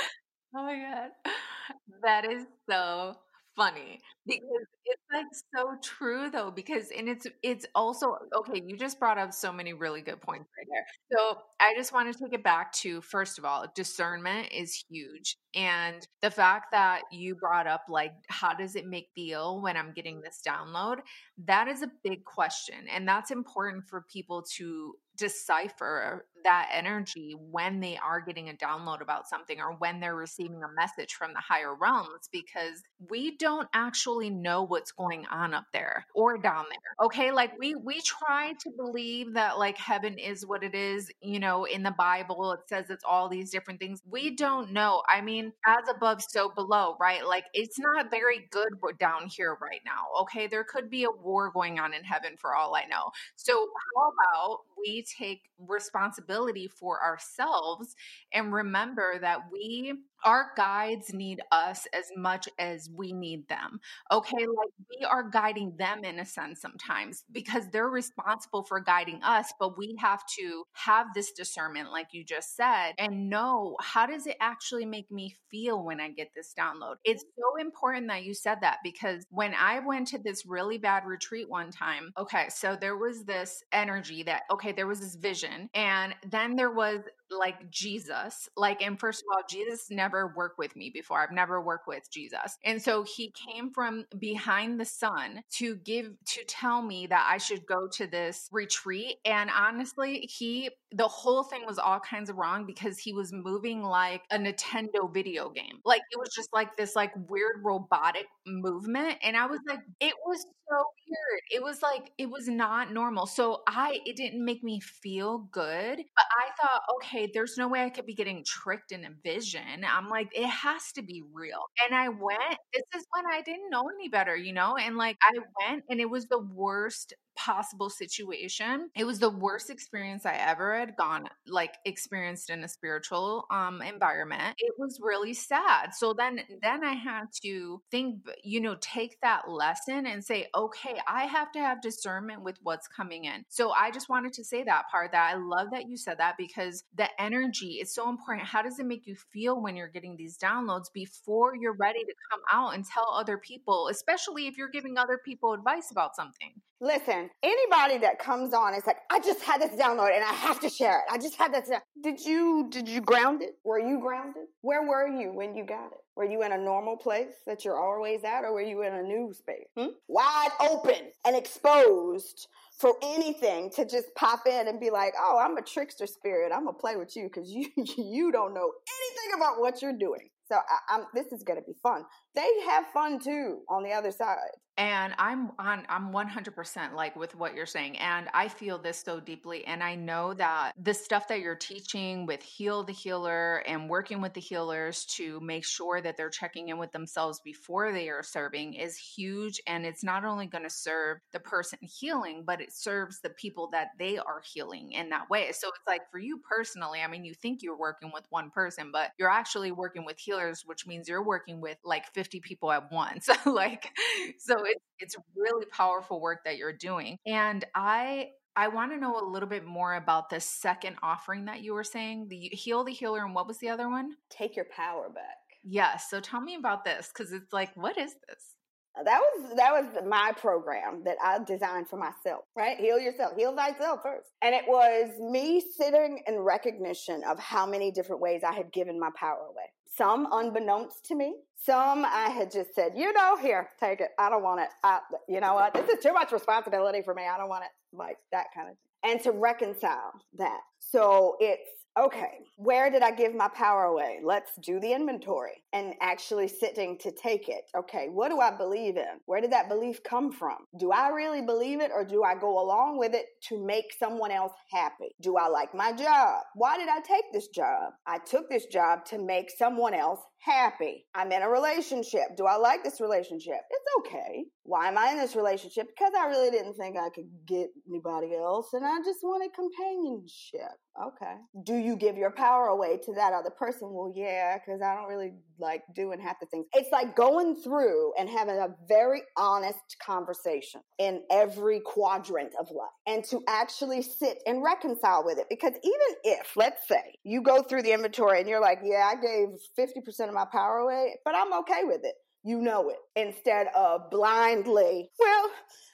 Oh 0.54 0.64
my 0.64 0.76
God. 0.76 1.32
That 2.02 2.25
is 2.31 2.45
so 2.69 3.16
funny 3.54 4.00
because 4.26 4.40
it's 4.87 5.02
like 5.12 5.26
so 5.54 5.75
true 5.83 6.31
though 6.31 6.50
because 6.50 6.88
and 6.97 7.07
it's 7.07 7.26
it's 7.42 7.66
also 7.75 8.16
okay 8.35 8.62
you 8.66 8.78
just 8.78 8.99
brought 8.99 9.19
up 9.19 9.31
so 9.31 9.52
many 9.52 9.75
really 9.75 10.00
good 10.00 10.19
points 10.23 10.49
right 10.59 10.66
there. 10.71 10.87
So 11.19 11.38
i 11.61 11.75
just 11.76 11.92
want 11.92 12.11
to 12.11 12.19
take 12.19 12.33
it 12.33 12.42
back 12.42 12.73
to 12.75 13.02
first 13.02 13.38
of 13.38 13.45
all 13.45 13.66
discernment 13.75 14.49
is 14.52 14.83
huge 14.88 15.37
and 15.54 16.07
the 16.23 16.31
fact 16.31 16.69
that 16.73 17.02
you 17.12 17.35
brought 17.35 17.66
up 17.66 17.83
like 17.90 18.12
how 18.28 18.54
does 18.54 18.75
it 18.75 18.87
make 18.87 19.09
feel 19.14 19.61
when 19.61 19.76
i'm 19.76 19.92
getting 19.92 20.23
this 20.23 20.40
download? 20.47 21.00
That 21.45 21.69
is 21.69 21.83
a 21.83 21.90
big 22.02 22.25
question 22.25 22.87
and 22.90 23.07
that's 23.07 23.31
important 23.31 23.85
for 23.87 24.07
people 24.11 24.45
to 24.57 24.95
decipher 25.19 26.26
that 26.44 26.68
energy 26.72 27.34
when 27.50 27.80
they 27.80 27.99
are 27.99 28.20
getting 28.20 28.49
a 28.49 28.54
download 28.54 29.00
about 29.00 29.28
something 29.28 29.61
or 29.61 29.72
when 29.78 30.00
they're 30.00 30.16
receiving 30.16 30.62
a 30.62 30.75
message 30.80 31.14
from 31.14 31.32
the 31.32 31.40
higher 31.40 31.75
realms 31.75 32.28
because 32.32 32.82
we 33.11 33.37
don't 33.37 33.68
actually 33.75 34.30
know 34.30 34.62
what's 34.62 34.92
going 34.92 35.25
on 35.26 35.54
up 35.54 35.66
there 35.72 36.06
or 36.14 36.38
down 36.38 36.64
there 36.68 37.06
okay? 37.06 37.30
Like 37.32 37.58
we 37.58 37.75
we 37.75 38.00
try 38.00 38.54
to 38.61 38.70
believe 38.76 39.34
that 39.34 39.58
like 39.58 39.76
heaven 39.76 40.18
is 40.18 40.46
what 40.46 40.62
it 40.62 40.75
is 40.75 41.11
you 41.20 41.38
know 41.38 41.64
in 41.64 41.82
the 41.82 41.94
bible 41.99 42.52
it 42.52 42.61
says 42.68 42.90
it's 42.90 43.04
all 43.04 43.28
these 43.28 43.50
different 43.50 43.80
things. 43.80 44.02
We 44.08 44.34
don't 44.34 44.72
know. 44.72 45.02
I 45.08 45.20
mean 45.20 45.52
as 45.66 45.88
above 45.94 46.22
so 46.22 46.50
below 46.54 46.96
right? 47.00 47.26
Like 47.26 47.44
it's 47.54 47.78
not 47.78 48.11
very 48.11 48.49
good 48.50 48.68
down 48.99 49.28
here 49.28 49.56
right 49.61 49.80
now 49.84 50.20
okay? 50.22 50.46
There 50.46 50.64
could 50.64 50.90
be 50.90 51.04
a 51.04 51.11
war 51.11 51.50
going 51.52 51.78
on 51.78 51.94
in 51.94 52.04
heaven 52.04 52.37
for 52.38 52.54
all 52.54 52.75
i 52.75 52.84
know. 52.84 53.11
So 53.37 53.52
how 53.52 54.11
about 54.11 54.61
we 54.78 55.04
take 55.18 55.42
responsibility 55.58 56.31
for 56.68 57.02
ourselves 57.02 57.94
and 58.32 58.52
remember 58.52 59.18
that 59.20 59.40
we 59.50 59.94
our 60.25 60.50
guides 60.57 61.12
need 61.12 61.41
us 61.50 61.87
as 61.93 62.07
much 62.17 62.49
as 62.59 62.88
we 62.95 63.12
need 63.12 63.49
them. 63.49 63.81
Okay, 64.11 64.38
like 64.38 64.73
we 64.91 65.05
are 65.05 65.29
guiding 65.29 65.76
them 65.76 66.05
in 66.05 66.19
a 66.19 66.25
sense 66.25 66.61
sometimes 66.61 67.25
because 67.33 67.69
they're 67.71 67.88
responsible 67.88 68.64
for 68.64 68.81
guiding 68.81 69.23
us, 69.23 69.52
but 69.59 69.76
we 69.79 69.97
have 69.99 70.23
to 70.38 70.64
have 70.73 71.07
this 71.14 71.33
discernment, 71.33 71.91
like 71.91 72.09
you 72.12 72.25
just 72.25 72.57
said, 72.57 72.93
and 72.99 73.29
know 73.29 73.76
how 73.81 74.07
does 74.07 74.26
it 74.26 74.37
actually 74.41 74.85
make 74.85 75.11
me 75.11 75.35
feel 75.50 75.85
when 75.85 76.00
I 76.00 76.11
get 76.11 76.31
this 76.35 76.55
download. 76.59 76.97
It's 77.05 77.25
so 77.37 77.61
important 77.61 78.09
that 78.09 78.25
you 78.25 78.35
said 78.35 78.59
that 78.62 78.79
because 78.83 79.25
when 79.31 79.55
I 79.55 79.81
went 79.81 80.09
to 80.09 80.19
this 80.19 80.47
really 80.47 80.79
bad 80.79 81.05
retreat 81.07 81.49
one 81.49 81.71
time, 81.71 82.12
okay, 82.19 82.47
so 82.49 82.76
there 82.81 82.97
was 82.97 83.25
this 83.25 83.62
energy 83.73 84.23
that, 84.25 84.43
okay, 84.50 84.73
there 84.73 84.87
was 84.87 85.00
this 85.00 85.17
vision, 85.17 85.69
and 85.75 86.14
then 86.29 86.57
there 86.57 86.71
was 86.71 87.00
like 87.36 87.70
Jesus. 87.70 88.48
Like, 88.56 88.82
and 88.82 88.98
first 88.98 89.22
of 89.22 89.26
all, 89.34 89.42
Jesus 89.48 89.90
never 89.90 90.32
worked 90.36 90.58
with 90.58 90.76
me 90.76 90.90
before. 90.90 91.20
I've 91.20 91.32
never 91.32 91.60
worked 91.60 91.88
with 91.88 92.10
Jesus. 92.10 92.58
And 92.64 92.80
so 92.80 93.02
he 93.02 93.32
came 93.32 93.70
from 93.72 94.04
behind 94.18 94.78
the 94.78 94.84
sun 94.84 95.42
to 95.52 95.76
give, 95.76 96.12
to 96.26 96.44
tell 96.44 96.82
me 96.82 97.06
that 97.08 97.28
I 97.30 97.38
should 97.38 97.66
go 97.66 97.88
to 97.88 98.06
this 98.06 98.48
retreat. 98.52 99.16
And 99.24 99.50
honestly, 99.50 100.28
he, 100.30 100.70
the 100.92 101.08
whole 101.08 101.42
thing 101.42 101.64
was 101.66 101.78
all 101.78 102.00
kinds 102.00 102.30
of 102.30 102.36
wrong 102.36 102.66
because 102.66 102.98
he 102.98 103.12
was 103.12 103.32
moving 103.32 103.82
like 103.82 104.22
a 104.30 104.38
Nintendo 104.38 105.12
video 105.12 105.50
game. 105.50 105.80
Like, 105.84 106.02
it 106.10 106.18
was 106.18 106.30
just 106.34 106.52
like 106.52 106.76
this, 106.76 106.94
like 106.94 107.12
weird 107.28 107.62
robotic 107.62 108.26
movement. 108.46 109.16
And 109.22 109.36
I 109.36 109.46
was 109.46 109.60
like, 109.66 109.80
it 110.00 110.14
was 110.26 110.44
so 110.68 110.84
weird. 111.08 111.40
It 111.50 111.62
was 111.62 111.82
like, 111.82 112.12
it 112.18 112.30
was 112.30 112.48
not 112.48 112.92
normal. 112.92 113.26
So 113.26 113.62
I, 113.66 114.00
it 114.04 114.16
didn't 114.16 114.44
make 114.44 114.62
me 114.62 114.80
feel 114.80 115.38
good. 115.38 115.96
But 115.96 116.24
I 116.38 116.50
thought, 116.60 116.82
okay, 116.96 117.22
okay, 117.23 117.31
there's 117.33 117.57
no 117.57 117.69
way 117.69 117.85
I 117.85 117.91
could 117.91 118.07
be 118.07 118.14
getting 118.14 118.45
tricked 118.45 118.93
in 118.93 119.05
a 119.05 119.11
vision. 119.23 119.85
I'm 119.88 120.09
like, 120.09 120.31
it 120.35 120.47
has 120.47 120.93
to 120.95 121.02
be 121.02 121.23
real. 121.33 121.61
And 121.85 121.95
I 121.95 122.09
went, 122.09 122.59
this 122.73 122.83
is 122.97 123.07
when 123.12 123.25
I 123.33 123.43
didn't 123.43 123.71
know 123.71 123.85
any 123.99 124.09
better, 124.09 124.37
you 124.37 124.52
know? 124.52 124.76
And 124.76 124.97
like, 124.97 125.17
I 125.23 125.38
went 125.61 125.85
and 125.88 126.00
it 126.00 126.11
was 126.11 126.26
the 126.26 126.38
worst 126.38 127.14
possible 127.37 127.91
situation. 127.91 128.91
It 128.95 129.05
was 129.05 129.19
the 129.19 129.31
worst 129.31 129.71
experience 129.71 130.26
I 130.26 130.35
ever 130.35 130.79
had 130.79 130.97
gone 130.97 131.29
like 131.47 131.75
experienced 131.85 132.50
in 132.50 132.64
a 132.64 132.69
spiritual 132.69 133.47
um 133.50 133.83
environment. 133.83 134.55
It 134.59 134.75
was 134.79 134.99
really 135.02 135.35
sad. 135.35 135.95
So 135.95 136.13
then 136.13 136.41
then 136.63 136.85
I 136.85 136.93
had 136.93 137.25
to 137.43 137.82
think 137.91 138.21
you 138.45 138.61
know 138.61 138.76
take 138.80 139.19
that 139.23 139.49
lesson 139.49 140.06
and 140.06 140.25
say 140.25 140.49
okay, 140.54 141.00
I 141.06 141.25
have 141.25 141.52
to 141.52 141.58
have 141.58 141.80
discernment 141.80 142.43
with 142.43 142.58
what's 142.63 142.89
coming 142.89 143.25
in. 143.25 143.45
So 143.49 143.71
I 143.71 143.91
just 143.91 144.08
wanted 144.08 144.32
to 144.35 144.45
say 144.45 144.63
that 144.65 144.89
part 144.91 145.13
that 145.13 145.35
I 145.35 145.37
love 145.37 145.69
that 145.73 145.89
you 145.89 145.97
said 145.97 146.19
that 146.19 146.37
because 146.37 146.85
the 146.95 147.08
energy 147.18 147.78
is 147.80 147.94
so 147.94 148.08
important. 148.08 148.46
How 148.46 148.62
does 148.62 148.78
it 148.78 148.86
make 148.86 149.06
you 149.06 149.14
feel 149.14 149.60
when 149.60 149.76
you're 149.76 149.88
getting 149.88 150.16
these 150.16 150.38
downloads 150.38 150.92
before 150.92 151.54
you're 151.56 151.76
ready 151.78 152.04
to 152.04 152.14
come 152.30 152.40
out 152.50 152.75
and 152.75 152.84
tell 152.84 153.08
other 153.12 153.38
people, 153.38 153.88
especially 153.88 154.46
if 154.46 154.56
you're 154.56 154.68
giving 154.70 154.98
other 154.98 155.18
people 155.25 155.52
advice 155.52 155.90
about 155.90 156.16
something? 156.16 156.52
Listen, 156.80 157.30
anybody 157.42 157.98
that 157.98 158.18
comes 158.18 158.52
on 158.52 158.75
is 158.75 158.86
like, 158.86 158.98
I 159.10 159.20
just 159.20 159.40
had 159.42 159.60
this 159.60 159.70
download 159.80 160.14
and 160.14 160.25
I 160.25 160.32
have 160.32 160.60
to 160.60 160.68
share 160.68 160.98
it. 160.98 161.04
I 161.10 161.18
just 161.18 161.36
had 161.36 161.54
this. 161.54 161.70
Did 162.02 162.20
you 162.20 162.66
did 162.70 162.88
you 162.88 163.00
ground 163.00 163.42
it? 163.42 163.54
Were 163.64 163.78
you 163.78 164.00
grounded? 164.00 164.44
Where 164.62 164.82
were 164.82 165.06
you 165.06 165.32
when 165.32 165.54
you 165.54 165.64
got 165.64 165.92
it? 165.92 166.01
Were 166.14 166.25
you 166.25 166.42
in 166.42 166.52
a 166.52 166.58
normal 166.58 166.96
place 166.96 167.34
that 167.46 167.64
you're 167.64 167.80
always 167.80 168.22
at, 168.22 168.44
or 168.44 168.52
were 168.52 168.62
you 168.62 168.82
in 168.82 168.92
a 168.92 169.02
new 169.02 169.32
space? 169.32 169.66
Hmm? 169.76 169.92
Wide 170.08 170.50
open 170.60 171.10
and 171.25 171.34
exposed 171.34 172.48
for 172.78 172.94
anything 173.02 173.70
to 173.76 173.86
just 173.86 174.14
pop 174.14 174.46
in 174.46 174.68
and 174.68 174.78
be 174.78 174.90
like, 174.90 175.14
"Oh, 175.18 175.38
I'm 175.38 175.56
a 175.56 175.62
trickster 175.62 176.06
spirit. 176.06 176.52
I'm 176.52 176.64
gonna 176.64 176.76
play 176.76 176.96
with 176.96 177.16
you 177.16 177.25
because 177.25 177.50
you 177.50 177.66
you 177.96 178.30
don't 178.30 178.52
know 178.52 178.72
anything 179.00 179.40
about 179.40 179.60
what 179.60 179.80
you're 179.80 179.96
doing." 179.96 180.28
So 180.48 180.58
I, 180.88 181.02
this 181.14 181.32
is 181.32 181.42
gonna 181.42 181.62
be 181.62 181.75
fun. 181.82 182.04
They 182.34 182.50
have 182.66 182.86
fun 182.88 183.18
too 183.18 183.60
on 183.68 183.82
the 183.82 183.92
other 183.92 184.10
side. 184.10 184.38
And 184.78 185.12
i'm 185.18 185.50
on 185.58 185.84
i'm 185.90 186.12
100% 186.12 186.95
like 186.95 187.14
with 187.14 187.36
what 187.36 187.54
you're 187.54 187.66
saying 187.66 187.99
and 187.99 188.28
i 188.32 188.49
feel 188.49 188.78
this 188.78 189.02
so 189.04 189.21
deeply 189.21 189.66
and 189.66 189.82
i 189.82 189.95
know 189.95 190.32
that 190.32 190.73
the 190.82 190.95
stuff 190.95 191.28
that 191.28 191.40
you're 191.40 191.54
teaching 191.54 192.25
with 192.25 192.42
heal 192.42 192.82
the 192.82 192.92
healer 192.92 193.56
and 193.66 193.90
working 193.90 194.23
with 194.23 194.32
the 194.32 194.40
healers 194.40 195.04
to 195.04 195.38
make 195.40 195.66
sure 195.66 196.00
that 196.00 196.16
they're 196.16 196.30
checking 196.30 196.71
in 196.71 196.78
with 196.78 196.90
themselves 196.90 197.38
before 197.45 197.92
they 197.92 198.08
are 198.08 198.23
serving 198.23 198.73
is 198.73 198.97
huge 198.97 199.60
and 199.66 199.84
it's 199.84 200.02
not 200.02 200.25
only 200.25 200.47
going 200.47 200.64
to 200.64 200.71
serve 200.71 201.18
the 201.34 201.40
person 201.40 201.78
healing 201.82 202.42
but 202.47 202.62
it 202.62 202.73
serves 202.73 203.21
the 203.21 203.30
people 203.30 203.68
that 203.73 203.88
they 203.99 204.16
are 204.16 204.40
healing 204.54 204.92
in 204.92 205.10
that 205.10 205.28
way. 205.28 205.52
So 205.52 205.68
it's 205.68 205.86
like 205.86 206.10
for 206.10 206.18
you 206.18 206.40
personally 206.50 207.00
i 207.02 207.06
mean 207.06 207.25
you 207.25 207.34
think 207.34 207.62
you're 207.62 207.76
working 207.76 208.10
with 208.12 208.25
one 208.30 208.50
person 208.50 208.90
but 208.90 209.10
you're 209.18 209.28
actually 209.28 209.71
working 209.71 210.06
with 210.06 210.18
healers 210.18 210.62
which 210.64 210.86
means 210.86 211.08
you're 211.08 211.23
working 211.23 211.60
with 211.60 211.76
like 211.84 212.06
50 212.14 212.22
people 212.30 212.71
at 212.73 212.91
once 212.93 213.28
like 213.47 213.91
so 214.39 214.65
it's 214.65 214.85
it's 214.99 215.17
really 215.37 215.67
powerful 215.67 216.21
work 216.21 216.45
that 216.45 216.56
you're 216.56 216.73
doing. 216.73 217.19
And 217.26 217.65
I 217.75 218.30
I 218.54 218.69
want 218.69 218.93
to 218.93 218.99
know 218.99 219.19
a 219.19 219.25
little 219.25 219.49
bit 219.49 219.65
more 219.65 219.95
about 219.95 220.28
the 220.28 220.41
second 220.41 220.97
offering 221.02 221.47
that 221.47 221.63
you 221.63 221.73
were 221.73 221.85
saying, 221.85 222.28
the 222.28 222.50
heal 222.52 222.85
the 222.85 222.93
healer 222.93 223.25
and 223.25 223.35
what 223.35 223.47
was 223.47 223.58
the 223.58 223.71
other 223.71 223.89
one? 223.89 224.13
Take 224.30 224.56
your 224.56 224.67
power 224.76 225.08
back. 225.08 225.39
Yes. 225.65 226.11
So 226.11 226.21
tell 226.21 226.41
me 226.41 226.54
about 226.56 226.85
this 226.85 227.11
cuz 227.13 227.32
it's 227.32 227.52
like 227.52 227.75
what 227.75 227.97
is 227.99 228.15
this? 228.28 228.54
Uh, 228.99 229.02
that 229.04 229.21
was 229.21 229.56
that 229.56 229.73
was 229.73 230.04
my 230.06 230.32
program 230.37 231.02
that 231.04 231.17
I 231.25 231.39
designed 231.45 231.89
for 231.89 231.97
myself, 231.97 232.45
right? 232.54 232.76
Heal 232.76 232.99
yourself, 232.99 233.32
heal 233.37 233.56
thyself 233.56 234.00
first. 234.02 234.28
And 234.43 234.54
it 234.54 234.65
was 234.67 235.08
me 235.19 235.61
sitting 235.61 236.23
in 236.26 236.39
recognition 236.41 237.23
of 237.25 237.39
how 237.39 237.65
many 237.65 237.91
different 237.91 238.21
ways 238.21 238.43
I 238.45 238.52
had 238.52 238.71
given 238.71 239.00
my 239.00 239.11
power 239.17 239.47
away 239.49 239.73
some 239.97 240.28
unbeknownst 240.33 241.05
to 241.07 241.15
me. 241.15 241.35
Some 241.57 242.05
I 242.05 242.28
had 242.28 242.50
just 242.50 242.75
said, 242.75 242.93
you 242.97 243.13
know, 243.13 243.37
here, 243.37 243.69
take 243.78 244.00
it. 244.00 244.11
I 244.19 244.31
don't 244.31 244.43
want 244.43 244.61
it. 244.61 244.69
I, 244.83 245.00
you 245.28 245.41
know 245.41 245.55
what? 245.55 245.75
This 245.75 245.89
is 245.89 246.02
too 246.02 246.13
much 246.13 246.33
responsibility 246.33 247.02
for 247.02 247.15
me. 247.15 247.25
I 247.26 247.37
don't 247.37 247.49
want 247.49 247.65
it. 247.65 247.71
Like 247.97 248.17
that 248.33 248.47
kind 248.55 248.69
of 248.69 248.75
thing. 248.75 249.13
And 249.13 249.21
to 249.23 249.33
reconcile 249.33 250.13
that. 250.39 250.61
So 250.78 251.37
it's 251.41 251.81
okay, 251.99 252.39
where 252.57 252.91
did 252.91 253.02
I 253.02 253.11
give 253.11 253.35
my 253.35 253.49
power 253.49 253.85
away? 253.85 254.21
Let's 254.23 254.52
do 254.63 254.81
the 254.81 254.93
inventory 254.93 255.63
and 255.73 255.95
actually 256.00 256.49
sitting 256.49 256.99
to 256.99 257.11
take 257.11 257.49
it. 257.49 257.65
Okay, 257.76 258.09
what 258.11 258.31
do 258.31 258.41
I 258.41 258.57
believe 258.57 258.97
in? 258.97 259.21
Where 259.26 259.41
did 259.41 259.52
that 259.52 259.69
belief 259.69 260.02
come 260.02 260.33
from? 260.33 260.57
Do 260.78 260.91
I 260.91 261.09
really 261.11 261.43
believe 261.43 261.81
it 261.81 261.91
or 261.95 262.05
do 262.05 262.23
I 262.23 262.35
go 262.35 262.63
along 262.63 262.99
with 262.99 263.15
it 263.15 263.26
to 263.49 263.65
make 263.65 263.93
someone 263.99 264.31
else 264.31 264.52
happy? 264.71 265.15
Do 265.21 265.37
I 265.37 265.49
like 265.49 265.75
my 265.75 265.93
job? 265.93 266.43
Why 266.55 266.78
did 266.78 266.89
I 266.89 267.00
take 267.00 267.25
this 267.33 267.49
job? 267.49 267.93
I 268.07 268.19
took 268.19 268.49
this 268.49 268.67
job 268.67 269.05
to 269.07 269.19
make 269.19 269.50
someone 269.50 269.95
else 269.95 270.21
happy. 270.39 271.07
I'm 271.15 271.31
in 271.33 271.43
a 271.43 271.49
relationship. 271.49 272.37
Do 272.37 272.47
I 272.47 272.57
like 272.57 272.83
this 272.83 273.00
relationship? 273.00 273.61
It's 273.71 273.87
okay. 273.99 274.45
Why 274.65 274.89
am 274.89 274.99
I 274.99 275.11
in 275.11 275.19
this 275.19 275.37
relationship? 275.37 275.89
Because 275.89 276.13
I 276.19 276.26
really 276.26 276.50
didn't 276.50 276.75
think 276.75 276.97
I 276.97 277.11
could 277.11 277.28
get 277.47 277.69
anybody 277.89 278.35
else 278.35 278.73
and 278.73 278.85
I 278.85 278.99
just 279.05 279.21
wanted 279.23 279.50
companionship. 279.55 280.73
Okay. 281.00 281.37
Do 281.65 281.75
you 281.75 281.97
give 281.97 282.19
your 282.19 282.31
power 282.31 282.67
away 282.67 282.99
to 283.05 283.15
that 283.15 283.33
other 283.33 283.50
person? 283.50 283.89
Well, 283.93 284.13
yeah, 284.15 284.59
because 284.59 284.83
I 284.83 284.95
don't 284.95 285.09
really 285.09 285.33
like 285.59 285.83
doing 285.95 286.21
half 286.21 286.39
the 286.39 286.47
things. 286.47 286.67
It's 286.75 286.91
like 286.93 287.17
going 287.17 287.57
through 287.57 288.13
and 288.19 288.28
having 288.28 288.57
a 288.57 288.69
very 288.89 289.23
honest 289.39 289.78
conversation 290.05 290.83
in 290.99 291.23
every 291.31 291.81
quadrant 291.81 292.52
of 292.61 292.71
life 292.71 292.91
and 293.07 293.25
to 293.25 293.41
actually 293.49 294.02
sit 294.02 294.39
and 294.47 294.63
reconcile 294.63 295.25
with 295.25 295.39
it. 295.39 295.47
Because 295.49 295.73
even 295.83 296.17
if, 296.25 296.57
let's 296.57 296.87
say, 296.87 297.15
you 297.25 297.43
go 297.43 297.63
through 297.63 297.83
the 297.83 297.93
inventory 297.93 298.41
and 298.41 298.49
you're 298.49 298.61
like, 298.61 298.81
yeah, 298.85 299.11
I 299.11 299.15
gave 299.15 299.49
50% 299.78 300.28
of 300.28 300.35
my 300.35 300.45
power 300.52 300.78
away, 300.78 301.17
but 301.25 301.35
I'm 301.35 301.55
okay 301.61 301.85
with 301.85 302.05
it 302.05 302.15
you 302.45 302.61
know 302.61 302.89
it, 302.89 302.97
instead 303.15 303.69
of 303.76 304.11
blindly, 304.11 305.09
well, 305.19 305.50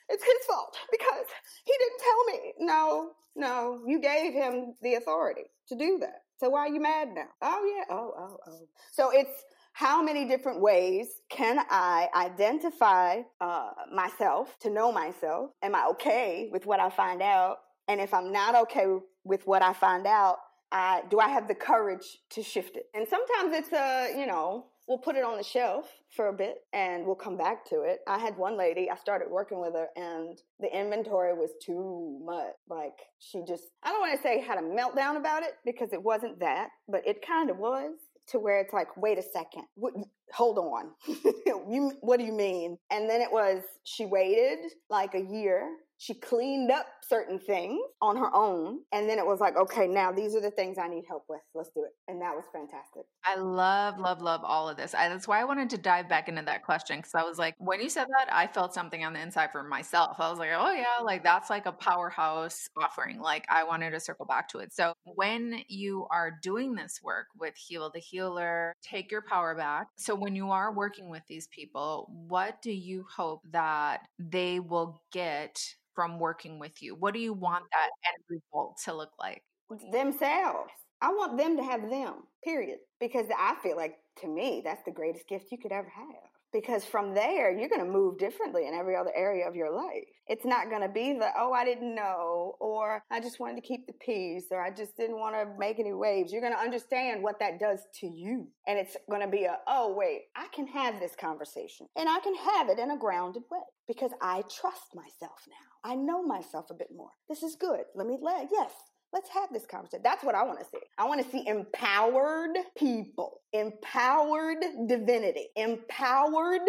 it's 0.09 0.25
his 0.25 0.47
fault 0.49 0.77
because 0.91 1.27
he 1.65 1.73
didn't 1.79 2.01
tell 2.01 2.25
me. 2.25 2.53
No, 2.61 3.11
no, 3.37 3.81
you 3.87 4.01
gave 4.01 4.33
him 4.33 4.75
the 4.83 4.95
authority 4.95 5.45
to 5.69 5.77
do 5.77 5.99
that. 6.01 6.23
So 6.39 6.49
why 6.51 6.61
are 6.61 6.69
you 6.69 6.81
mad 6.81 7.09
now? 7.15 7.29
Oh, 7.43 7.75
yeah. 7.77 7.95
Oh, 7.95 8.13
oh, 8.17 8.37
oh. 8.47 8.69
So 8.93 9.11
it's 9.13 9.45
how 9.73 10.03
many 10.03 10.27
different 10.27 10.61
ways 10.61 11.09
can 11.31 11.65
I 11.71 12.09
identify 12.15 13.23
uh, 13.41 13.71
myself 13.93 14.57
to 14.61 14.71
know 14.71 14.93
myself? 14.93 15.51
Am 15.63 15.75
I 15.75 15.87
okay 15.93 16.49
with 16.53 16.67
what 16.67 16.81
I 16.81 16.91
find 16.91 17.23
out? 17.23 17.59
And 17.89 18.01
if 18.01 18.15
I'm 18.15 18.33
not 18.33 18.55
okay 18.55 18.87
with 19.25 19.47
what 19.47 19.63
I 19.63 19.73
find 19.73 20.07
out, 20.07 20.39
I, 20.71 21.03
do 21.11 21.19
I 21.19 21.29
have 21.29 21.49
the 21.49 21.55
courage 21.55 22.19
to 22.31 22.43
shift 22.43 22.77
it? 22.77 22.87
And 22.95 23.07
sometimes 23.09 23.57
it's 23.57 23.73
a, 23.73 24.19
you 24.19 24.27
know, 24.27 24.67
we'll 24.89 24.99
put 24.99 25.17
it 25.17 25.23
on 25.23 25.37
the 25.37 25.45
shelf 25.45 25.87
for 26.17 26.29
a 26.29 26.33
bit 26.33 26.57
and 26.73 27.05
we'll 27.05 27.15
come 27.15 27.37
back 27.37 27.69
to 27.69 27.83
it. 27.83 27.99
I 28.09 28.19
had 28.19 28.37
one 28.37 28.57
lady, 28.57 28.91
I 28.91 28.97
started 28.97 29.31
working 29.31 29.61
with 29.61 29.75
her 29.75 29.89
and 29.95 30.41
the 30.61 30.75
inventory 30.75 31.35
was 31.35 31.51
too 31.65 32.19
much. 32.25 32.55
Like 32.69 32.99
she 33.19 33.43
just, 33.47 33.65
I 33.83 33.91
don't 33.91 34.01
want 34.01 34.17
to 34.17 34.23
say 34.23 34.41
had 34.41 34.59
a 34.59 34.63
meltdown 34.63 35.17
about 35.17 35.43
it 35.43 35.53
because 35.65 35.93
it 35.93 36.03
wasn't 36.03 36.41
that, 36.41 36.71
but 36.89 37.07
it 37.07 37.25
kind 37.25 37.51
of 37.51 37.59
was 37.59 37.93
to 38.29 38.39
where 38.39 38.61
it's 38.61 38.73
like, 38.73 38.97
wait 38.97 39.19
a 39.19 39.23
second, 39.23 39.65
what, 39.75 39.93
hold 40.33 40.59
on, 40.59 40.91
you, 41.07 41.93
what 42.01 42.19
do 42.19 42.25
you 42.25 42.33
mean? 42.33 42.79
And 42.91 43.09
then 43.09 43.21
it 43.21 43.31
was, 43.31 43.63
she 43.85 44.07
waited 44.07 44.59
like 44.91 45.15
a 45.15 45.21
year 45.21 45.71
she 45.99 46.15
cleaned 46.15 46.71
up 46.71 46.87
certain 47.03 47.39
things 47.39 47.81
on 48.01 48.17
her 48.17 48.33
own. 48.35 48.79
And 48.93 49.09
then 49.09 49.19
it 49.19 49.27
was 49.27 49.41
like, 49.41 49.57
okay, 49.57 49.89
now 49.89 50.13
these 50.13 50.35
are 50.37 50.41
the 50.41 50.51
things 50.51 50.79
I 50.79 50.87
need 50.87 51.05
help 51.09 51.25
with. 51.29 51.41
Let's 51.55 51.71
do 51.71 51.83
it. 51.83 51.91
And 52.07 52.23
that 52.23 52.35
was 52.35 52.45
fantastic. 52.53 53.03
I 53.25 53.37
love, 53.37 53.99
love, 53.99 54.23
love 54.23 54.43
all 54.45 54.69
of 54.69 54.77
this. 54.77 54.95
I, 54.95 55.09
that's 55.09 55.27
why 55.27 55.41
I 55.41 55.45
wanted 55.45 55.71
to 55.71 55.79
dive 55.79 56.09
back 56.09 56.29
into 56.29 56.43
that 56.43 56.65
question. 56.65 57.03
Cause 57.03 57.15
I 57.15 57.25
was 57.25 57.37
like, 57.37 57.55
when 57.59 57.81
you 57.81 57.89
said 57.89 58.07
that, 58.07 58.33
I 58.33 58.47
felt 58.47 58.75
something 58.75 59.05
on 59.05 59.13
the 59.13 59.21
inside 59.21 59.51
for 59.51 59.65
myself. 59.65 60.17
I 60.21 60.31
was 60.31 60.39
like, 60.39 60.51
oh, 60.55 60.73
yeah, 60.73 61.03
like 61.03 61.25
that's 61.25 61.51
like 61.51 61.67
a 61.67 61.73
powerhouse 61.73 62.69
offering. 62.77 63.21
Like 63.21 63.45
I 63.49 63.65
wanted 63.65 63.91
to 63.91 64.01
circle 64.01 64.25
back 64.25 64.49
to 64.51 64.59
it. 64.59 64.73
So 64.73 64.93
when 65.05 65.63
you 65.69 66.07
are 66.13 66.39
doing 66.43 66.75
this 66.75 67.01
work 67.03 67.27
with 67.37 67.57
Heal 67.57 67.91
the 67.93 68.01
Healer, 68.01 68.73
take 68.83 69.11
your 69.11 69.23
power 69.23 69.57
back. 69.57 69.89
So 69.97 70.15
when 70.15 70.37
you 70.37 70.53
are 70.53 70.73
working 70.73 71.11
with 71.11 71.23
these 71.29 71.49
people, 71.49 72.09
what 72.29 72.63
do 72.63 72.71
you 72.71 73.05
hope 73.11 73.41
that 73.51 74.03
they 74.19 74.61
will 74.61 75.03
get 75.11 75.59
from 75.99 76.21
working 76.21 76.61
with 76.61 76.81
you? 76.81 76.95
What 76.95 77.13
do 77.13 77.19
you 77.19 77.33
want 77.33 77.65
that 77.73 77.89
mm. 77.89 78.09
end 78.15 78.41
result 78.53 78.77
to 78.85 78.95
look 78.95 79.11
like? 79.19 79.43
Themselves. 79.91 80.71
I 81.03 81.09
want 81.09 81.37
them 81.37 81.57
to 81.57 81.65
have 81.65 81.91
them, 81.91 82.23
period. 82.45 82.79
Because 83.01 83.27
I 83.37 83.57
feel 83.65 83.77
like 83.77 83.97
to 84.21 84.29
me, 84.29 84.63
that's 84.65 84.85
the 84.85 84.93
greatest 84.93 85.27
gift 85.27 85.47
you 85.51 85.59
could 85.59 85.73
ever 85.73 85.91
have 85.93 86.31
because 86.53 86.85
from 86.85 87.15
there 87.15 87.51
you're 87.51 87.69
going 87.69 87.85
to 87.85 87.91
move 87.91 88.19
differently 88.19 88.67
in 88.67 88.75
every 88.75 88.97
other 88.97 89.13
area 89.15 89.47
of 89.47 89.55
your 89.55 89.75
life. 89.75 90.05
It's 90.27 90.45
not 90.45 90.69
going 90.71 90.83
to 90.83 90.89
be 90.89 91.15
the 91.15 91.29
oh 91.37 91.53
i 91.53 91.65
didn't 91.65 91.95
know 91.95 92.55
or 92.61 93.03
i 93.11 93.21
just 93.21 93.41
wanted 93.41 93.57
to 93.57 93.67
keep 93.67 93.87
the 93.87 93.93
peace 93.95 94.47
or 94.51 94.61
i 94.61 94.71
just 94.71 94.97
didn't 94.97 95.19
want 95.19 95.35
to 95.35 95.47
make 95.59 95.79
any 95.79 95.93
waves. 95.93 96.33
You're 96.33 96.43
going 96.43 96.55
to 96.55 96.59
understand 96.59 97.23
what 97.23 97.39
that 97.41 97.59
does 97.59 97.81
to 98.01 98.07
you. 98.07 98.49
And 98.67 98.79
it's 98.79 98.97
going 99.09 99.23
to 99.23 99.29
be 99.29 99.45
a 99.45 99.59
oh 99.67 99.95
wait 99.95 100.23
i 100.37 100.47
can 100.55 100.67
have 100.67 101.01
this 101.01 101.15
conversation 101.19 101.87
and 101.97 102.09
i 102.09 102.19
can 102.21 102.35
have 102.35 102.69
it 102.69 102.79
in 102.79 102.91
a 102.91 102.99
grounded 102.99 103.43
way 103.51 103.61
because 103.87 104.13
i 104.21 104.43
trust 104.61 104.95
myself 104.95 105.41
now. 105.49 105.91
I 105.91 105.95
know 105.95 106.23
myself 106.23 106.67
a 106.71 106.75
bit 106.75 106.89
more. 106.95 107.11
This 107.29 107.43
is 107.43 107.55
good. 107.55 107.81
Let 107.95 108.07
me 108.07 108.19
let 108.21 108.49
yes 108.53 108.73
Let's 109.13 109.31
have 109.31 109.49
this 109.53 109.65
conversation. 109.65 110.03
That's 110.05 110.23
what 110.23 110.35
I 110.35 110.43
want 110.43 110.59
to 110.59 110.65
see. 110.67 110.83
I 110.99 111.07
want 111.07 111.25
to 111.25 111.31
see 111.31 111.47
empowered 111.47 112.57
people, 112.77 113.41
empowered 113.53 114.59
divinity, 114.87 115.49
empowered, 115.57 116.61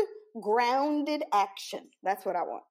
grounded 0.41 1.23
action. 1.34 1.89
That's 2.02 2.25
what 2.25 2.36
I 2.36 2.43
want. 2.43 2.63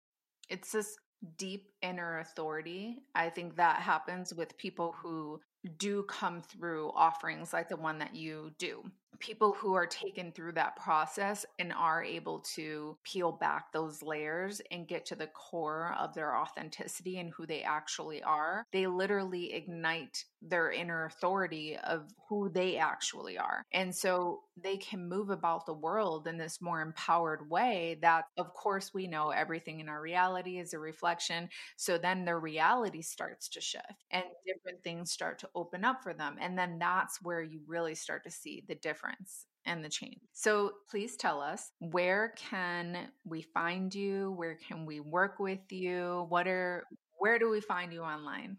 It's 0.48 0.72
this 0.72 0.96
deep 1.37 1.68
inner 1.83 2.20
authority. 2.20 2.98
I 3.14 3.28
think 3.28 3.57
that 3.57 3.81
happens 3.81 4.33
with 4.33 4.57
people 4.57 4.94
who 5.02 5.40
do 5.76 6.04
come 6.04 6.40
through 6.40 6.92
offerings 6.94 7.52
like 7.52 7.68
the 7.68 7.76
one 7.76 7.98
that 7.98 8.14
you 8.14 8.52
do 8.59 8.83
people 9.18 9.53
who 9.53 9.75
are 9.75 9.87
taken 9.87 10.33
through 10.33 10.53
that 10.53 10.77
process 10.77 11.44
and 11.59 11.73
are 11.73 12.03
able 12.03 12.40
to 12.40 12.97
peel 13.03 13.33
back 13.33 13.73
those 13.73 14.03
layers 14.03 14.61
and 14.71 14.87
get 14.87 15.05
to 15.07 15.14
the 15.14 15.27
core 15.29 15.94
of 15.99 16.14
their 16.14 16.37
authenticity 16.37 17.18
and 17.18 17.33
who 17.37 17.47
they 17.47 17.62
actually 17.62 18.23
are, 18.23 18.64
they 18.73 18.87
literally 18.87 19.53
ignite 19.53 20.25
their 20.40 20.71
inner 20.71 21.07
authority 21.07 21.77
of 21.85 22.09
who 22.29 22.49
they 22.49 22.77
actually 22.77 23.37
are. 23.37 23.64
And 23.73 23.94
so 23.94 24.42
they 24.62 24.77
can 24.77 25.09
move 25.09 25.31
about 25.31 25.66
the 25.66 25.75
world 25.75 26.29
in 26.29 26.37
this 26.38 26.61
more 26.61 26.81
empowered 26.81 27.49
way 27.51 27.99
that, 28.03 28.27
of 28.37 28.53
course, 28.55 28.92
we 28.94 29.09
know 29.09 29.31
everything 29.31 29.81
in 29.81 29.88
our 29.88 30.01
reality 30.01 30.59
is 30.59 30.75
a 30.75 30.79
reflection. 30.79 31.49
So 31.77 31.99
then 31.99 32.25
their 32.25 32.38
reality 32.38 33.03
starts 33.03 33.49
to 33.51 33.61
shift 33.61 34.05
and 34.11 34.25
different 34.47 34.83
things 34.85 35.11
start 35.11 35.38
to 35.40 35.49
open 35.55 35.85
up 35.85 36.03
for 36.03 36.14
them. 36.14 36.37
And 36.40 36.57
then 36.57 36.79
that's 36.79 37.21
where 37.23 37.42
you 37.42 37.61
really 37.66 37.94
start 37.94 38.23
to 38.25 38.31
see 38.31 38.62
the 38.68 38.75
difference 38.77 38.97
difference 38.98 39.46
and 39.64 39.84
the 39.84 39.88
change. 39.88 40.20
So 40.32 40.72
please 40.90 41.16
tell 41.16 41.40
us 41.40 41.70
where 41.78 42.32
can 42.37 43.08
we 43.24 43.42
find 43.42 43.94
you? 43.94 44.32
Where 44.32 44.56
can 44.56 44.87
we 44.87 45.00
work 45.00 45.38
with 45.38 45.70
you? 45.70 46.26
What 46.28 46.46
are 46.46 46.84
where 47.18 47.38
do 47.38 47.50
we 47.50 47.61
find 47.61 47.92
you 47.92 48.02
online? 48.02 48.56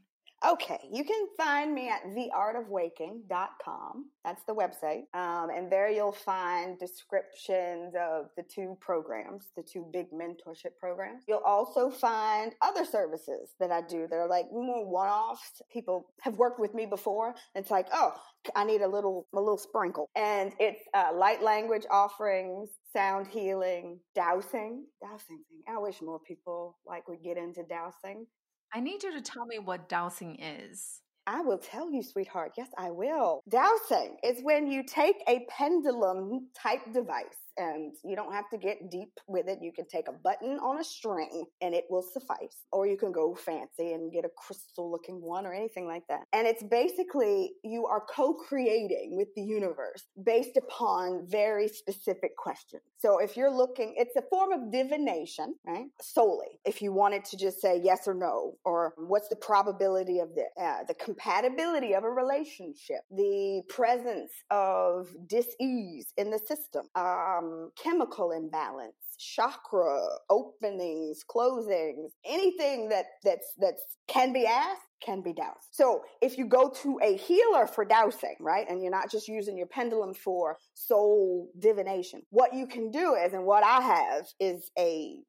Okay, 0.48 0.80
you 0.90 1.04
can 1.04 1.28
find 1.36 1.76
me 1.76 1.90
at 1.90 2.06
theartofwaking.com. 2.16 4.06
That's 4.24 4.42
the 4.46 4.56
website. 4.56 5.04
Um, 5.14 5.50
and 5.50 5.70
there 5.70 5.90
you'll 5.90 6.14
find 6.14 6.80
descriptions 6.80 7.94
of 8.00 8.28
the 8.38 8.44
two 8.44 8.78
programs, 8.80 9.50
the 9.58 9.64
two 9.64 9.86
big 9.92 10.12
mentorship 10.12 10.78
programs. 10.80 11.24
You'll 11.28 11.44
also 11.46 11.90
find 11.90 12.54
other 12.62 12.86
services 12.86 13.50
that 13.60 13.70
I 13.70 13.82
do 13.82 14.08
that 14.10 14.16
are 14.16 14.30
like 14.30 14.46
more 14.52 14.90
one 14.90 15.10
offs. 15.10 15.62
People 15.74 16.14
have 16.22 16.38
worked 16.38 16.60
with 16.60 16.74
me 16.74 16.86
before. 16.86 17.36
It's 17.54 17.70
like, 17.70 17.88
oh, 17.92 18.14
I 18.56 18.64
need 18.64 18.82
a 18.82 18.88
little, 18.88 19.28
a 19.34 19.40
little 19.40 19.58
sprinkle. 19.58 20.10
And 20.16 20.54
it's 20.58 20.82
uh, 20.94 21.10
light 21.14 21.44
language 21.44 21.84
offerings, 21.92 22.70
sound 22.94 23.28
healing, 23.28 24.00
dowsing. 24.16 24.86
Dowsing. 25.02 25.44
I 25.68 25.78
wish 25.80 26.02
more 26.02 26.20
people 26.20 26.78
like 26.86 27.10
would 27.10 27.22
get 27.22 27.38
into 27.38 27.64
dowsing. 27.64 28.26
I 28.74 28.80
need 28.80 29.04
you 29.04 29.12
to 29.14 29.22
tell 29.22 29.46
me 29.46 29.60
what 29.60 29.90
dowsing 29.90 30.38
is. 30.40 31.02
I 31.26 31.42
will 31.42 31.60
tell 31.60 31.92
you, 31.92 32.02
sweetheart. 32.02 32.54
Yes, 32.58 32.70
I 32.78 32.90
will. 32.90 33.42
Dowsing 33.50 34.18
is 34.24 34.42
when 34.42 34.66
you 34.72 34.84
take 34.84 35.18
a 35.28 35.46
pendulum 35.48 36.48
type 36.56 36.82
device 36.92 37.38
and 37.58 37.94
you 38.04 38.16
don't 38.16 38.34
have 38.34 38.50
to 38.50 38.58
get 38.58 38.90
deep 38.90 39.12
with 39.28 39.48
it. 39.48 39.60
You 39.62 39.72
can 39.72 39.86
take 39.88 40.08
a 40.08 40.12
button 40.12 40.58
on 40.58 40.80
a 40.80 40.84
string 40.84 41.46
and 41.62 41.76
it 41.76 41.86
will 41.90 42.02
suffice. 42.02 42.66
Or 42.72 42.88
you 42.88 42.98
can 42.98 43.12
go 43.12 43.36
fancy 43.36 43.94
and 43.94 44.12
get 44.12 44.26
a 44.26 44.30
crystal 44.30 44.90
looking 44.92 45.22
one 45.22 45.46
or 45.46 45.54
anything 45.54 45.86
like 45.86 46.08
that. 46.10 46.22
And 46.34 46.48
it's 46.48 46.64
basically 46.64 47.52
you 47.64 47.86
are 47.86 48.04
co 48.10 48.34
creating 48.34 49.16
with 49.16 49.28
the 49.36 49.44
universe 49.44 50.06
based 50.24 50.58
upon 50.58 51.28
very 51.28 51.68
specific 51.68 52.38
questions. 52.38 52.82
So 53.00 53.20
if 53.20 53.38
you're 53.38 53.52
looking, 53.52 53.94
it's 53.98 54.18
a 54.18 54.22
form 54.30 54.52
of 54.52 54.72
divination, 54.72 55.56
right? 55.66 55.86
Solely. 56.02 56.60
If 56.66 56.82
you 56.82 56.92
wanted 56.92 57.24
to 57.26 57.38
just 57.38 57.62
say 57.62 57.80
yes 57.82 58.08
or 58.08 58.14
no, 58.14 58.58
or 58.66 58.94
what's 58.98 59.30
the 59.30 59.38
probability 59.38 60.20
of 60.20 60.36
this, 60.36 60.50
uh, 60.62 60.84
the 60.86 60.94
compatibility 60.96 61.94
of 61.94 62.04
a 62.04 62.10
relationship, 62.10 63.00
the 63.10 63.62
presence 63.70 64.32
of 64.52 65.08
dis-ease 65.28 66.14
in 66.18 66.30
the 66.30 66.40
system, 66.40 66.88
um, 66.96 67.72
chemical 67.82 68.32
imbalance, 68.32 69.09
chakra 69.20 70.00
openings, 70.30 71.24
closings, 71.30 72.12
anything 72.26 72.90
that 72.90 73.06
that's 73.24 73.54
that's 73.60 73.84
can 74.08 74.34
be 74.34 74.46
asked 74.46 74.82
can 75.02 75.22
be 75.22 75.34
dowsed. 75.34 75.68
So 75.72 76.02
if 76.22 76.38
you 76.38 76.46
go 76.46 76.70
to 76.82 77.00
a 77.02 77.16
healer 77.16 77.68
for 77.68 77.86
dowsing, 77.86 78.36
right, 78.40 78.66
and 78.70 78.82
you're 78.82 78.92
not 78.92 79.12
just 79.12 79.28
using 79.28 79.58
your 79.58 79.68
pendulum 79.68 80.14
for 80.14 80.58
soul 80.74 81.50
divination, 81.60 82.22
what 82.32 82.54
you 82.54 82.68
can 82.68 82.92
do 82.92 83.16
is, 83.16 83.34
and 83.34 83.46
what 83.46 83.64
I 83.64 83.82
have 83.82 84.28
is 84.40 84.72
a 84.78 85.20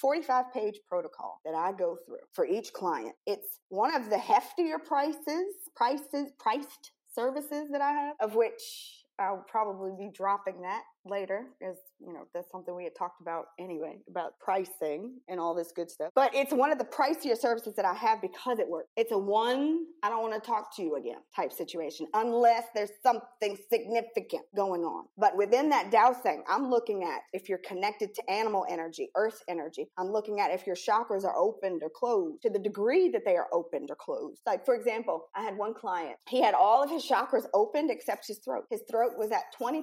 45 0.00 0.52
page 0.52 0.78
protocol 0.88 1.40
that 1.44 1.54
I 1.54 1.72
go 1.72 1.96
through 2.06 2.16
for 2.32 2.46
each 2.46 2.72
client. 2.72 3.14
It's 3.26 3.60
one 3.68 3.94
of 3.94 4.10
the 4.10 4.16
heftier 4.16 4.82
prices, 4.84 5.54
prices, 5.74 6.32
priced 6.38 6.92
services 7.14 7.68
that 7.72 7.80
I 7.80 7.92
have, 7.92 8.14
of 8.20 8.34
which 8.34 9.04
I'll 9.18 9.44
probably 9.48 9.92
be 9.98 10.10
dropping 10.14 10.62
that 10.62 10.82
later 11.04 11.46
as 11.62 11.76
you 12.00 12.12
know 12.12 12.26
that's 12.34 12.50
something 12.50 12.74
we 12.74 12.84
had 12.84 12.94
talked 12.96 13.20
about 13.20 13.46
anyway 13.58 13.96
about 14.08 14.38
pricing 14.38 15.18
and 15.28 15.40
all 15.40 15.54
this 15.54 15.72
good 15.74 15.90
stuff. 15.90 16.10
But 16.14 16.34
it's 16.34 16.52
one 16.52 16.70
of 16.70 16.78
the 16.78 16.84
pricier 16.84 17.36
services 17.36 17.74
that 17.76 17.84
i 17.84 17.94
have 17.94 18.20
because 18.20 18.58
it 18.58 18.68
works. 18.68 18.88
It's 18.96 19.12
a 19.12 19.18
one 19.18 19.86
i 20.02 20.08
don't 20.08 20.22
want 20.22 20.34
to 20.34 20.46
talk 20.46 20.74
to 20.76 20.82
you 20.82 20.96
again 20.96 21.18
type 21.34 21.52
situation 21.52 22.06
unless 22.14 22.64
there's 22.74 22.90
something 23.02 23.56
significant 23.72 24.42
going 24.54 24.82
on. 24.82 25.06
But 25.18 25.36
within 25.36 25.68
that 25.70 25.90
dowsing 25.90 26.44
i'm 26.48 26.70
looking 26.70 27.02
at 27.02 27.20
if 27.32 27.48
you're 27.48 27.60
connected 27.66 28.14
to 28.14 28.30
animal 28.30 28.64
energy 28.68 29.10
earth 29.16 29.42
energy. 29.48 29.88
I'm 29.98 30.10
looking 30.12 30.40
at 30.40 30.50
if 30.50 30.66
your 30.66 30.76
chakras 30.76 31.24
are 31.24 31.36
opened 31.36 31.82
or 31.82 31.90
closed 31.90 32.42
to 32.42 32.50
the 32.50 32.58
degree 32.58 33.08
that 33.10 33.24
they 33.24 33.36
are 33.36 33.48
opened 33.52 33.90
or 33.90 33.96
closed. 33.96 34.40
Like 34.46 34.64
for 34.64 34.74
example 34.74 35.26
i 35.34 35.42
had 35.42 35.56
one 35.56 35.74
client 35.74 36.16
he 36.28 36.40
had 36.40 36.54
all 36.54 36.82
of 36.82 36.90
his 36.90 37.04
chakras 37.04 37.46
opened 37.54 37.90
except 37.90 38.26
his 38.26 38.38
throat. 38.38 38.64
His 38.70 38.82
throat 38.90 39.12
was 39.16 39.30
at 39.30 39.44
20% 39.60 39.82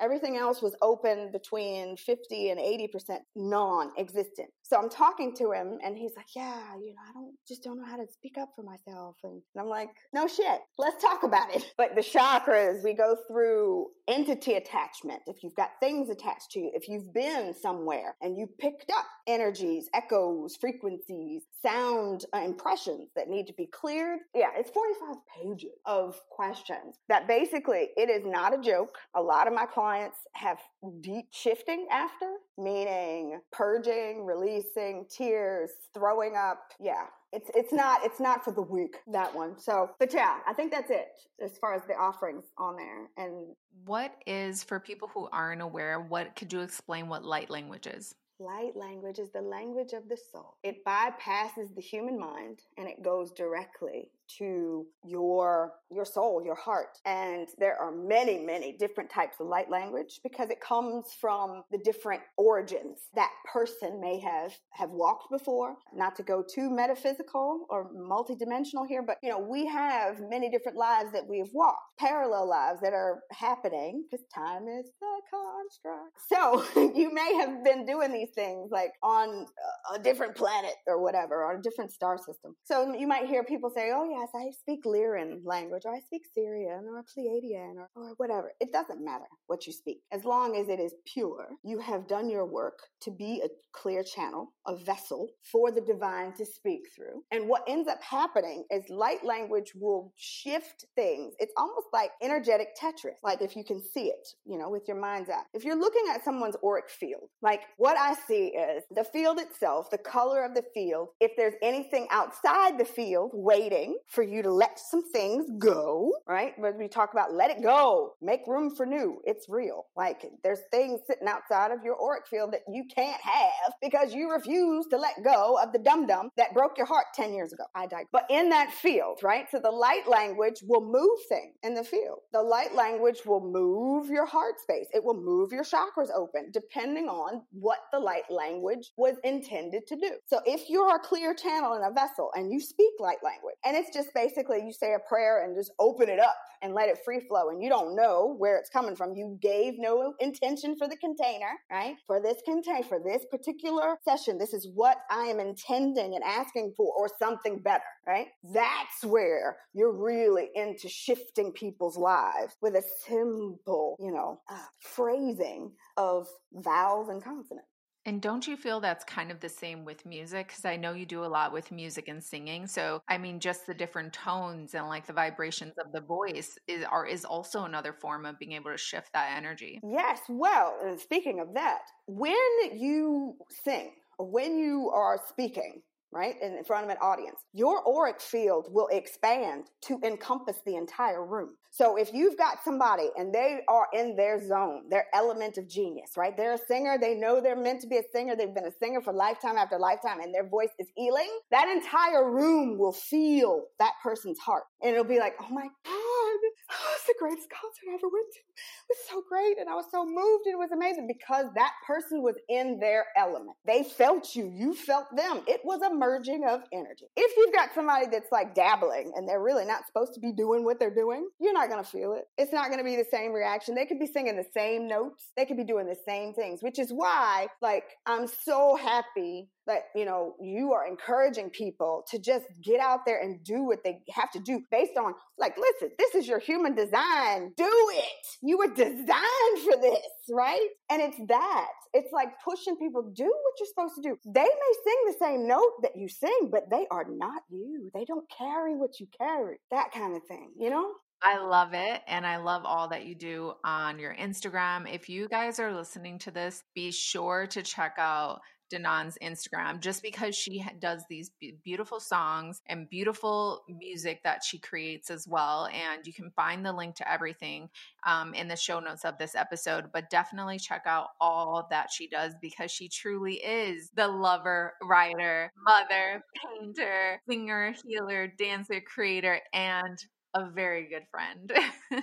everything 0.00 0.36
else 0.36 0.51
else 0.52 0.60
was 0.62 0.76
open 0.82 1.30
between 1.32 1.96
50 1.96 2.50
and 2.50 2.60
80% 2.60 3.18
non-existent. 3.34 4.50
So 4.72 4.78
I'm 4.78 4.88
talking 4.88 5.34
to 5.36 5.52
him 5.52 5.76
and 5.84 5.98
he's 5.98 6.12
like, 6.16 6.34
yeah, 6.34 6.74
you 6.80 6.94
know, 6.94 7.02
I 7.06 7.12
don't 7.12 7.34
just 7.46 7.62
don't 7.62 7.76
know 7.76 7.84
how 7.84 7.98
to 7.98 8.06
speak 8.10 8.38
up 8.40 8.52
for 8.56 8.62
myself. 8.62 9.16
And, 9.22 9.42
and 9.54 9.62
I'm 9.62 9.68
like, 9.68 9.90
no 10.14 10.26
shit, 10.26 10.60
let's 10.78 11.02
talk 11.02 11.24
about 11.24 11.54
it. 11.54 11.62
But 11.76 11.94
the 11.94 12.00
chakras, 12.00 12.82
we 12.82 12.94
go 12.94 13.16
through 13.28 13.88
entity 14.08 14.54
attachment. 14.54 15.20
If 15.26 15.42
you've 15.42 15.54
got 15.54 15.72
things 15.80 16.08
attached 16.08 16.52
to 16.52 16.60
you, 16.60 16.70
if 16.74 16.88
you've 16.88 17.12
been 17.12 17.52
somewhere 17.60 18.14
and 18.22 18.38
you 18.38 18.46
picked 18.58 18.90
up 18.90 19.04
energies, 19.26 19.90
echoes, 19.92 20.56
frequencies, 20.56 21.42
sound 21.60 22.24
uh, 22.34 22.38
impressions 22.38 23.10
that 23.16 23.28
need 23.28 23.46
to 23.46 23.54
be 23.54 23.66
cleared. 23.66 24.20
Yeah, 24.34 24.48
it's 24.56 24.70
45 24.70 25.16
pages 25.42 25.70
of 25.86 26.18
questions 26.30 26.96
that 27.08 27.28
basically 27.28 27.88
it 27.96 28.08
is 28.08 28.22
not 28.24 28.54
a 28.54 28.62
joke. 28.62 28.96
A 29.14 29.20
lot 29.20 29.46
of 29.46 29.54
my 29.54 29.66
clients 29.66 30.16
have 30.34 30.58
deep 31.00 31.26
shifting 31.32 31.86
after, 31.90 32.30
meaning 32.58 33.40
purging, 33.52 34.24
releasing, 34.62 35.06
tears, 35.10 35.70
throwing 35.94 36.36
up. 36.36 36.58
Yeah, 36.80 37.06
it's 37.32 37.50
it's 37.54 37.72
not 37.72 38.04
it's 38.04 38.20
not 38.20 38.44
for 38.44 38.52
the 38.52 38.60
weak 38.60 38.96
that 39.06 39.34
one 39.34 39.58
so 39.58 39.88
but 39.98 40.12
yeah 40.12 40.40
i 40.46 40.52
think 40.52 40.70
that's 40.70 40.90
it 40.90 41.06
as 41.42 41.56
far 41.56 41.72
as 41.74 41.80
the 41.86 41.94
offerings 41.94 42.44
on 42.58 42.76
there 42.76 43.08
and 43.16 43.46
what 43.86 44.16
is 44.26 44.62
for 44.62 44.78
people 44.78 45.08
who 45.14 45.26
aren't 45.32 45.62
aware 45.62 45.98
what 45.98 46.36
could 46.36 46.52
you 46.52 46.60
explain 46.60 47.08
what 47.08 47.24
light 47.24 47.48
language 47.48 47.86
is 47.86 48.14
Light 48.38 48.74
language 48.74 49.20
is 49.20 49.30
the 49.30 49.40
language 49.40 49.92
of 49.92 50.08
the 50.08 50.16
soul. 50.16 50.56
It 50.64 50.84
bypasses 50.84 51.72
the 51.76 51.80
human 51.80 52.18
mind 52.18 52.62
and 52.76 52.88
it 52.88 53.00
goes 53.00 53.30
directly 53.30 54.10
to 54.38 54.86
your 55.04 55.72
your 55.90 56.04
soul, 56.04 56.42
your 56.44 56.54
heart. 56.54 56.98
And 57.04 57.48
there 57.58 57.76
are 57.78 57.92
many, 57.92 58.38
many 58.38 58.76
different 58.78 59.10
types 59.10 59.36
of 59.40 59.46
light 59.46 59.70
language 59.70 60.20
because 60.22 60.50
it 60.50 60.60
comes 60.60 61.06
from 61.20 61.62
the 61.70 61.78
different 61.78 62.22
origins 62.36 63.08
that 63.14 63.30
person 63.52 64.00
may 64.00 64.18
have 64.20 64.52
have 64.72 64.90
walked 64.90 65.30
before. 65.30 65.76
Not 65.94 66.16
to 66.16 66.22
go 66.22 66.42
too 66.42 66.70
metaphysical 66.70 67.66
or 67.68 67.90
multidimensional 67.94 68.86
here, 68.88 69.02
but 69.02 69.16
you 69.22 69.30
know, 69.30 69.38
we 69.38 69.66
have 69.66 70.20
many 70.30 70.50
different 70.50 70.78
lives 70.78 71.12
that 71.12 71.26
we 71.28 71.38
have 71.38 71.50
walked, 71.52 71.98
parallel 71.98 72.48
lives 72.48 72.80
that 72.80 72.92
are 72.92 73.20
happening 73.32 74.04
because 74.10 74.24
time 74.34 74.66
is 74.68 74.90
the 75.00 75.20
construct. 75.30 76.12
So 76.28 76.92
you 76.96 77.12
may 77.12 77.34
have 77.34 77.64
been 77.64 77.84
doing 77.84 78.12
these 78.12 78.30
things 78.34 78.70
like 78.70 78.92
on 79.02 79.46
a 79.94 79.98
different 79.98 80.34
planet 80.34 80.74
or 80.86 81.02
whatever, 81.02 81.44
on 81.44 81.56
a 81.58 81.62
different 81.62 81.92
star 81.92 82.18
system. 82.18 82.54
So 82.64 82.94
you 82.94 83.06
might 83.06 83.26
hear 83.26 83.44
people 83.44 83.70
say, 83.74 83.90
"Oh 83.94 84.04
yes, 84.22 84.30
I 84.34 84.50
speak 84.52 84.84
Lyran 84.84 85.40
language, 85.44 85.82
or 85.84 85.94
I 85.94 86.00
speak 86.00 86.22
Sirian 86.36 86.84
or 86.84 87.02
Pleiadian, 87.02 87.76
or, 87.76 87.88
or 87.94 88.14
whatever." 88.16 88.52
It 88.60 88.72
doesn't 88.72 89.04
matter 89.04 89.24
what 89.46 89.66
you 89.66 89.72
speak, 89.72 89.98
as 90.12 90.24
long 90.24 90.56
as 90.56 90.68
it 90.68 90.80
is 90.80 90.94
pure. 91.04 91.48
You 91.62 91.78
have 91.80 92.08
done 92.08 92.30
your 92.30 92.46
work 92.46 92.78
to 93.02 93.10
be 93.10 93.42
a 93.44 93.48
clear 93.72 94.02
channel, 94.02 94.52
a 94.66 94.76
vessel 94.76 95.28
for 95.50 95.70
the 95.70 95.80
divine 95.80 96.32
to 96.34 96.44
speak 96.44 96.82
through. 96.94 97.22
And 97.30 97.48
what 97.48 97.64
ends 97.66 97.88
up 97.88 98.02
happening 98.02 98.64
is 98.70 98.82
light 98.88 99.24
language 99.24 99.72
will 99.74 100.12
shift 100.16 100.84
things. 100.94 101.34
It's 101.38 101.54
almost 101.56 101.86
like 101.92 102.10
energetic 102.22 102.68
Tetris, 102.80 103.16
like 103.22 103.40
if 103.42 103.56
you 103.56 103.64
can 103.64 103.82
see 103.82 104.06
it, 104.06 104.28
you 104.44 104.58
know, 104.58 104.70
with 104.70 104.86
your 104.86 105.00
mind's 105.00 105.30
eye. 105.30 105.42
If 105.54 105.64
you're 105.64 105.78
looking 105.78 106.04
at 106.10 106.24
someone's 106.24 106.56
auric 106.64 106.90
field, 106.90 107.28
like 107.40 107.62
what 107.76 107.96
I 107.96 108.14
see 108.26 108.48
is 108.48 108.84
the 108.90 109.04
field 109.04 109.38
itself, 109.38 109.90
the 109.90 109.98
color 109.98 110.44
of 110.44 110.54
the 110.54 110.64
field. 110.74 111.08
If 111.20 111.32
there's 111.36 111.54
anything 111.62 112.06
outside 112.10 112.78
the 112.78 112.84
field 112.84 113.30
waiting 113.32 113.96
for 114.12 114.22
you 114.22 114.42
to 114.42 114.52
let 114.52 114.78
some 114.78 115.10
things 115.10 115.46
go, 115.58 116.12
right? 116.28 116.52
When 116.58 116.76
we 116.78 116.86
talk 116.86 117.12
about 117.12 117.32
let 117.32 117.50
it 117.50 117.62
go, 117.62 118.12
make 118.20 118.40
room 118.46 118.74
for 118.74 118.84
new, 118.84 119.20
it's 119.24 119.48
real. 119.48 119.86
Like 119.96 120.22
there's 120.44 120.60
things 120.70 121.00
sitting 121.06 121.26
outside 121.26 121.70
of 121.70 121.82
your 121.82 121.96
auric 122.00 122.26
field 122.26 122.52
that 122.52 122.60
you 122.68 122.84
can't 122.94 123.20
have 123.22 123.72
because 123.80 124.12
you 124.12 124.30
refuse 124.30 124.86
to 124.90 124.98
let 124.98 125.24
go 125.24 125.58
of 125.62 125.72
the 125.72 125.78
dum 125.78 126.06
dum 126.06 126.28
that 126.36 126.52
broke 126.52 126.76
your 126.76 126.86
heart 126.86 127.06
10 127.14 127.32
years 127.32 127.52
ago. 127.54 127.64
I 127.74 127.86
died. 127.86 128.04
But 128.12 128.26
in 128.28 128.50
that 128.50 128.70
field, 128.72 129.20
right? 129.22 129.46
So 129.50 129.58
the 129.58 129.70
light 129.70 130.06
language 130.06 130.62
will 130.66 130.84
move 130.84 131.18
things 131.28 131.54
in 131.62 131.74
the 131.74 131.84
field. 131.84 132.18
The 132.32 132.42
light 132.42 132.74
language 132.74 133.20
will 133.24 133.40
move 133.40 134.10
your 134.10 134.26
heart 134.26 134.60
space. 134.60 134.86
It 134.92 135.02
will 135.02 135.20
move 135.20 135.52
your 135.52 135.64
chakras 135.64 136.10
open 136.14 136.50
depending 136.52 137.08
on 137.08 137.42
what 137.52 137.78
the 137.92 137.98
light 137.98 138.30
language 138.30 138.90
was 138.96 139.16
intended 139.24 139.86
to 139.86 139.96
do. 139.96 140.10
So 140.26 140.40
if 140.44 140.68
you're 140.68 140.96
a 140.96 141.00
clear 141.00 141.34
channel 141.34 141.74
in 141.74 141.82
a 141.82 141.90
vessel 141.90 142.30
and 142.34 142.52
you 142.52 142.60
speak 142.60 142.92
light 142.98 143.22
language, 143.24 143.56
and 143.64 143.76
it's 143.76 143.91
just 143.92 144.14
basically 144.14 144.58
you 144.64 144.72
say 144.72 144.94
a 144.94 144.98
prayer 144.98 145.44
and 145.44 145.54
just 145.54 145.72
open 145.78 146.08
it 146.08 146.18
up 146.18 146.36
and 146.62 146.74
let 146.74 146.88
it 146.88 146.98
free 147.04 147.20
flow 147.20 147.50
and 147.50 147.62
you 147.62 147.68
don't 147.68 147.96
know 147.96 148.34
where 148.38 148.56
it's 148.56 148.70
coming 148.70 148.94
from. 148.94 149.14
You 149.14 149.38
gave 149.40 149.74
no 149.78 150.14
intention 150.20 150.76
for 150.76 150.88
the 150.88 150.96
container, 150.96 151.50
right? 151.70 151.96
For 152.06 152.20
this 152.20 152.38
container, 152.44 152.84
for 152.84 153.00
this 153.04 153.24
particular 153.30 153.96
session, 154.04 154.38
this 154.38 154.54
is 154.54 154.68
what 154.74 154.98
I 155.10 155.24
am 155.24 155.40
intending 155.40 156.14
and 156.14 156.22
asking 156.24 156.74
for 156.76 156.92
or 156.96 157.10
something 157.18 157.58
better, 157.58 157.82
right? 158.06 158.28
That's 158.52 159.04
where 159.04 159.56
you're 159.74 159.92
really 159.92 160.50
into 160.54 160.88
shifting 160.88 161.52
people's 161.52 161.96
lives 161.96 162.54
with 162.60 162.74
a 162.74 162.82
simple, 163.06 163.96
you 163.98 164.12
know, 164.12 164.40
uh, 164.48 164.66
phrasing 164.80 165.72
of 165.96 166.26
vowels 166.52 167.08
and 167.08 167.22
consonants. 167.22 167.71
And 168.04 168.20
don't 168.20 168.46
you 168.46 168.56
feel 168.56 168.80
that's 168.80 169.04
kind 169.04 169.30
of 169.30 169.40
the 169.40 169.48
same 169.48 169.84
with 169.84 170.04
music? 170.04 170.48
Because 170.48 170.64
I 170.64 170.76
know 170.76 170.92
you 170.92 171.06
do 171.06 171.24
a 171.24 171.26
lot 171.26 171.52
with 171.52 171.70
music 171.70 172.08
and 172.08 172.22
singing. 172.22 172.66
So, 172.66 173.00
I 173.08 173.16
mean, 173.18 173.38
just 173.38 173.66
the 173.66 173.74
different 173.74 174.12
tones 174.12 174.74
and 174.74 174.88
like 174.88 175.06
the 175.06 175.12
vibrations 175.12 175.74
of 175.78 175.92
the 175.92 176.00
voice 176.00 176.58
is 176.66 176.84
are 176.84 177.06
is 177.06 177.24
also 177.24 177.64
another 177.64 177.92
form 177.92 178.26
of 178.26 178.38
being 178.38 178.52
able 178.52 178.72
to 178.72 178.78
shift 178.78 179.12
that 179.12 179.36
energy. 179.36 179.80
Yes. 179.84 180.20
Well, 180.28 180.76
and 180.84 180.98
speaking 180.98 181.40
of 181.40 181.54
that, 181.54 181.82
when 182.06 182.34
you 182.72 183.36
sing 183.64 183.92
or 184.18 184.26
when 184.26 184.58
you 184.58 184.90
are 184.92 185.20
speaking, 185.28 185.82
right, 186.12 186.36
And 186.42 186.56
in 186.56 186.64
front 186.64 186.84
of 186.84 186.90
an 186.90 186.98
audience, 187.00 187.40
your 187.54 187.82
auric 187.88 188.20
field 188.20 188.68
will 188.70 188.88
expand 188.92 189.70
to 189.86 189.98
encompass 190.04 190.58
the 190.66 190.76
entire 190.76 191.24
room. 191.24 191.56
So 191.70 191.96
if 191.96 192.12
you've 192.12 192.36
got 192.36 192.62
somebody 192.62 193.08
and 193.16 193.34
they 193.34 193.60
are 193.66 193.86
in 193.94 194.14
their 194.14 194.46
zone, 194.46 194.90
their 194.90 195.06
element 195.14 195.56
of 195.56 195.66
genius, 195.66 196.10
right? 196.18 196.36
They're 196.36 196.52
a 196.52 196.66
singer, 196.68 196.98
they 197.00 197.14
know 197.14 197.40
they're 197.40 197.56
meant 197.56 197.80
to 197.80 197.86
be 197.86 197.96
a 197.96 198.02
singer, 198.12 198.36
they've 198.36 198.54
been 198.54 198.66
a 198.66 198.78
singer 198.78 199.00
for 199.00 199.14
lifetime 199.14 199.56
after 199.56 199.78
lifetime, 199.78 200.20
and 200.20 200.34
their 200.34 200.46
voice 200.46 200.68
is 200.78 200.88
healing, 200.94 201.30
that 201.50 201.68
entire 201.68 202.30
room 202.30 202.76
will 202.76 202.92
feel 202.92 203.64
that 203.78 203.92
person's 204.02 204.38
heart. 204.38 204.64
And 204.82 204.92
it'll 204.92 205.04
be 205.04 205.18
like, 205.18 205.34
oh 205.40 205.48
my 205.50 205.62
God, 205.62 205.72
oh, 205.86 206.94
it's 206.96 207.06
the 207.06 207.14
greatest 207.18 207.48
concert 207.50 207.90
I 207.90 207.94
ever 207.94 208.08
went 208.08 208.26
to. 208.32 208.40
It 208.40 208.90
was 208.90 208.98
so 209.08 209.22
great. 209.28 209.58
And 209.58 209.68
I 209.68 209.74
was 209.74 209.86
so 209.90 210.04
moved 210.04 210.46
and 210.46 210.54
it 210.54 210.58
was 210.58 210.72
amazing 210.72 211.06
because 211.06 211.46
that 211.54 211.72
person 211.86 212.22
was 212.22 212.34
in 212.48 212.80
their 212.80 213.06
element. 213.16 213.56
They 213.64 213.84
felt 213.84 214.34
you, 214.34 214.50
you 214.52 214.74
felt 214.74 215.06
them. 215.14 215.42
It 215.46 215.60
was 215.64 215.82
a 215.82 215.94
merging 215.94 216.44
of 216.48 216.62
energy. 216.72 217.06
If 217.16 217.36
you've 217.36 217.54
got 217.54 217.70
somebody 217.74 218.06
that's 218.10 218.32
like 218.32 218.54
dabbling 218.54 219.12
and 219.14 219.28
they're 219.28 219.42
really 219.42 219.64
not 219.64 219.86
supposed 219.86 220.14
to 220.14 220.20
be 220.20 220.32
doing 220.32 220.64
what 220.64 220.78
they're 220.78 220.94
doing, 220.94 221.28
you're 221.40 221.52
not 221.52 221.68
going 221.68 221.82
to 221.82 221.88
feel 221.88 222.14
it. 222.14 222.24
It's 222.36 222.52
not 222.52 222.66
going 222.66 222.78
to 222.78 222.84
be 222.84 222.96
the 222.96 223.06
same 223.10 223.32
reaction. 223.32 223.74
They 223.74 223.86
could 223.86 224.00
be 224.00 224.06
singing 224.06 224.36
the 224.36 224.46
same 224.52 224.88
notes. 224.88 225.30
They 225.36 225.44
could 225.44 225.56
be 225.56 225.64
doing 225.64 225.86
the 225.86 225.98
same 226.06 226.34
things, 226.34 226.62
which 226.62 226.78
is 226.78 226.90
why, 226.90 227.48
like, 227.60 227.84
I'm 228.06 228.26
so 228.26 228.76
happy 228.76 229.48
that 229.66 229.84
you 229.94 230.04
know 230.04 230.34
you 230.40 230.72
are 230.72 230.86
encouraging 230.86 231.50
people 231.50 232.04
to 232.10 232.18
just 232.18 232.46
get 232.62 232.80
out 232.80 233.00
there 233.06 233.20
and 233.20 233.42
do 233.44 233.64
what 233.64 233.84
they 233.84 234.00
have 234.14 234.30
to 234.32 234.40
do 234.40 234.60
based 234.70 234.96
on 234.98 235.14
like 235.38 235.56
listen 235.56 235.90
this 235.98 236.14
is 236.14 236.28
your 236.28 236.38
human 236.38 236.74
design. 236.74 237.52
Do 237.56 237.70
it. 237.94 238.26
You 238.42 238.58
were 238.58 238.74
designed 238.74 239.58
for 239.64 239.80
this 239.80 240.00
right? 240.30 240.68
And 240.90 241.02
it's 241.02 241.18
that. 241.28 241.68
It's 241.92 242.12
like 242.12 242.28
pushing 242.44 242.76
people 242.76 243.02
do 243.02 243.24
what 243.24 243.54
you're 243.58 243.66
supposed 243.66 243.94
to 243.96 244.02
do. 244.02 244.16
They 244.24 244.40
may 244.40 244.72
sing 244.84 244.94
the 245.06 245.16
same 245.20 245.48
note 245.48 245.82
that 245.82 245.96
you 245.96 246.08
sing 246.08 246.50
but 246.50 246.70
they 246.70 246.86
are 246.90 247.06
not 247.08 247.42
you. 247.50 247.90
They 247.94 248.04
don't 248.04 248.26
carry 248.36 248.76
what 248.76 249.00
you 249.00 249.06
carry. 249.18 249.56
That 249.70 249.92
kind 249.92 250.16
of 250.16 250.22
thing 250.28 250.52
you 250.58 250.70
know? 250.70 250.92
I 251.22 251.38
love 251.38 251.72
it. 251.72 252.00
And 252.08 252.26
I 252.26 252.38
love 252.38 252.62
all 252.64 252.88
that 252.88 253.06
you 253.06 253.14
do 253.14 253.52
on 253.64 253.98
your 253.98 254.14
Instagram. 254.14 254.92
If 254.92 255.08
you 255.08 255.28
guys 255.28 255.60
are 255.60 255.72
listening 255.72 256.18
to 256.20 256.32
this, 256.32 256.64
be 256.74 256.90
sure 256.90 257.46
to 257.48 257.62
check 257.62 257.94
out 257.96 258.40
Dinan's 258.72 259.18
Instagram 259.22 259.80
just 259.80 260.02
because 260.02 260.34
she 260.34 260.64
does 260.80 261.04
these 261.08 261.30
beautiful 261.62 262.00
songs 262.00 262.62
and 262.66 262.88
beautiful 262.88 263.62
music 263.68 264.22
that 264.24 264.42
she 264.42 264.58
creates 264.58 265.10
as 265.10 265.28
well. 265.28 265.68
And 265.72 266.06
you 266.06 266.12
can 266.12 266.30
find 266.30 266.64
the 266.64 266.72
link 266.72 266.96
to 266.96 267.10
everything 267.10 267.68
um, 268.06 268.32
in 268.34 268.48
the 268.48 268.56
show 268.56 268.80
notes 268.80 269.04
of 269.04 269.18
this 269.18 269.34
episode. 269.34 269.90
But 269.92 270.10
definitely 270.10 270.58
check 270.58 270.82
out 270.86 271.08
all 271.20 271.66
that 271.70 271.90
she 271.92 272.08
does 272.08 272.32
because 272.40 272.70
she 272.70 272.88
truly 272.88 273.34
is 273.34 273.90
the 273.94 274.08
lover, 274.08 274.74
writer, 274.82 275.52
mother, 275.66 276.24
painter, 276.42 277.20
singer, 277.28 277.74
healer, 277.84 278.26
dancer, 278.38 278.80
creator, 278.80 279.38
and 279.52 279.98
a 280.34 280.48
very 280.50 280.88
good 280.88 281.04
friend. 281.10 281.52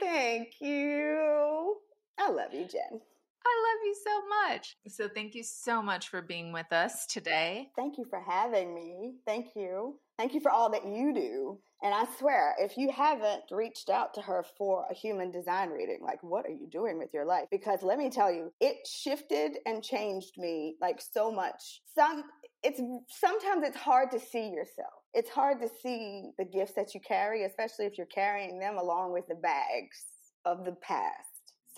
Thank 0.00 0.54
you. 0.60 1.76
I 2.18 2.30
love 2.30 2.54
you, 2.54 2.66
Jen. 2.66 3.00
I 3.44 3.64
love 3.66 3.80
you 3.84 3.94
so 4.04 4.22
much. 4.28 4.76
So, 4.88 5.08
thank 5.08 5.34
you 5.34 5.42
so 5.42 5.82
much 5.82 6.08
for 6.08 6.22
being 6.22 6.52
with 6.52 6.72
us 6.72 7.06
today. 7.06 7.68
Thank 7.76 7.98
you 7.98 8.04
for 8.08 8.20
having 8.20 8.74
me. 8.74 9.14
Thank 9.26 9.56
you. 9.56 9.98
Thank 10.18 10.34
you 10.34 10.40
for 10.40 10.50
all 10.50 10.70
that 10.70 10.86
you 10.86 11.14
do. 11.14 11.58
And 11.82 11.94
I 11.94 12.04
swear, 12.18 12.54
if 12.58 12.76
you 12.76 12.90
haven't 12.90 13.44
reached 13.50 13.88
out 13.88 14.12
to 14.14 14.20
her 14.20 14.44
for 14.58 14.84
a 14.90 14.94
human 14.94 15.30
design 15.30 15.70
reading, 15.70 16.00
like, 16.02 16.22
what 16.22 16.44
are 16.44 16.50
you 16.50 16.68
doing 16.70 16.98
with 16.98 17.08
your 17.14 17.24
life? 17.24 17.46
Because 17.50 17.82
let 17.82 17.96
me 17.96 18.10
tell 18.10 18.30
you, 18.30 18.52
it 18.60 18.86
shifted 18.86 19.52
and 19.64 19.82
changed 19.82 20.36
me 20.36 20.76
like 20.82 21.00
so 21.00 21.32
much. 21.32 21.80
Some, 21.94 22.24
it's 22.62 22.82
sometimes 23.08 23.66
it's 23.66 23.78
hard 23.78 24.10
to 24.10 24.20
see 24.20 24.50
yourself. 24.50 24.92
It's 25.14 25.30
hard 25.30 25.58
to 25.62 25.68
see 25.82 26.32
the 26.36 26.44
gifts 26.44 26.74
that 26.74 26.94
you 26.94 27.00
carry, 27.00 27.44
especially 27.44 27.86
if 27.86 27.96
you're 27.96 28.06
carrying 28.06 28.58
them 28.58 28.76
along 28.76 29.14
with 29.14 29.26
the 29.26 29.34
bags 29.36 30.04
of 30.44 30.66
the 30.66 30.76
past. 30.82 31.29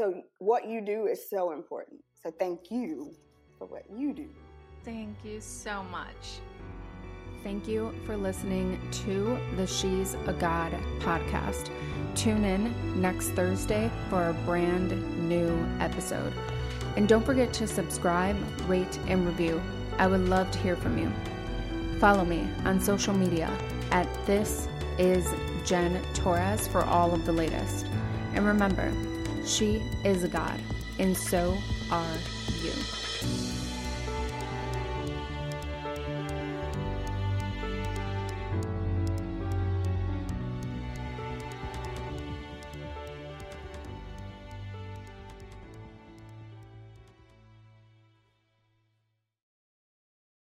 So, 0.03 0.21
what 0.39 0.67
you 0.67 0.81
do 0.81 1.07
is 1.07 1.31
so 1.31 1.53
important. 1.53 2.01
So, 2.25 2.33
thank 2.37 2.73
you 2.73 3.15
for 3.57 3.69
what 3.69 3.85
you 3.89 4.13
do. 4.13 4.29
Thank 4.85 5.25
you 5.25 5.41
so 5.41 5.85
much. 5.85 6.41
Thank 7.45 7.69
you 7.69 7.95
for 8.05 8.17
listening 8.17 8.81
to 9.05 9.39
the 9.55 9.65
She's 9.65 10.15
a 10.27 10.33
God 10.33 10.73
podcast. 10.99 11.71
Tune 12.17 12.43
in 12.43 13.01
next 13.01 13.29
Thursday 13.29 13.93
for 14.11 14.31
a 14.31 14.35
brand 14.45 14.91
new 15.29 15.57
episode. 15.79 16.33
And 16.97 17.09
don't 17.09 17.25
forget 17.25 17.53
to 17.53 17.69
subscribe, 17.69 18.37
rate, 18.67 18.99
and 19.07 19.25
review. 19.25 19.63
I 19.99 20.09
would 20.09 20.29
love 20.29 20.51
to 20.51 20.59
hear 20.59 20.75
from 20.75 20.99
you. 20.99 21.13
Follow 22.01 22.25
me 22.25 22.49
on 22.65 22.81
social 22.81 23.15
media 23.15 23.49
at 23.93 24.09
This 24.27 24.67
Is 24.99 25.33
Jen 25.65 26.03
Torres 26.13 26.67
for 26.67 26.83
all 26.83 27.15
of 27.15 27.25
the 27.25 27.33
latest. 27.33 27.87
And 28.35 28.45
remember, 28.45 28.93
she 29.45 29.83
is 30.05 30.25
a 30.25 30.29
God, 30.29 30.61
and 30.99 31.17
so 31.17 31.57
are 31.91 32.17
you. 32.63 33.02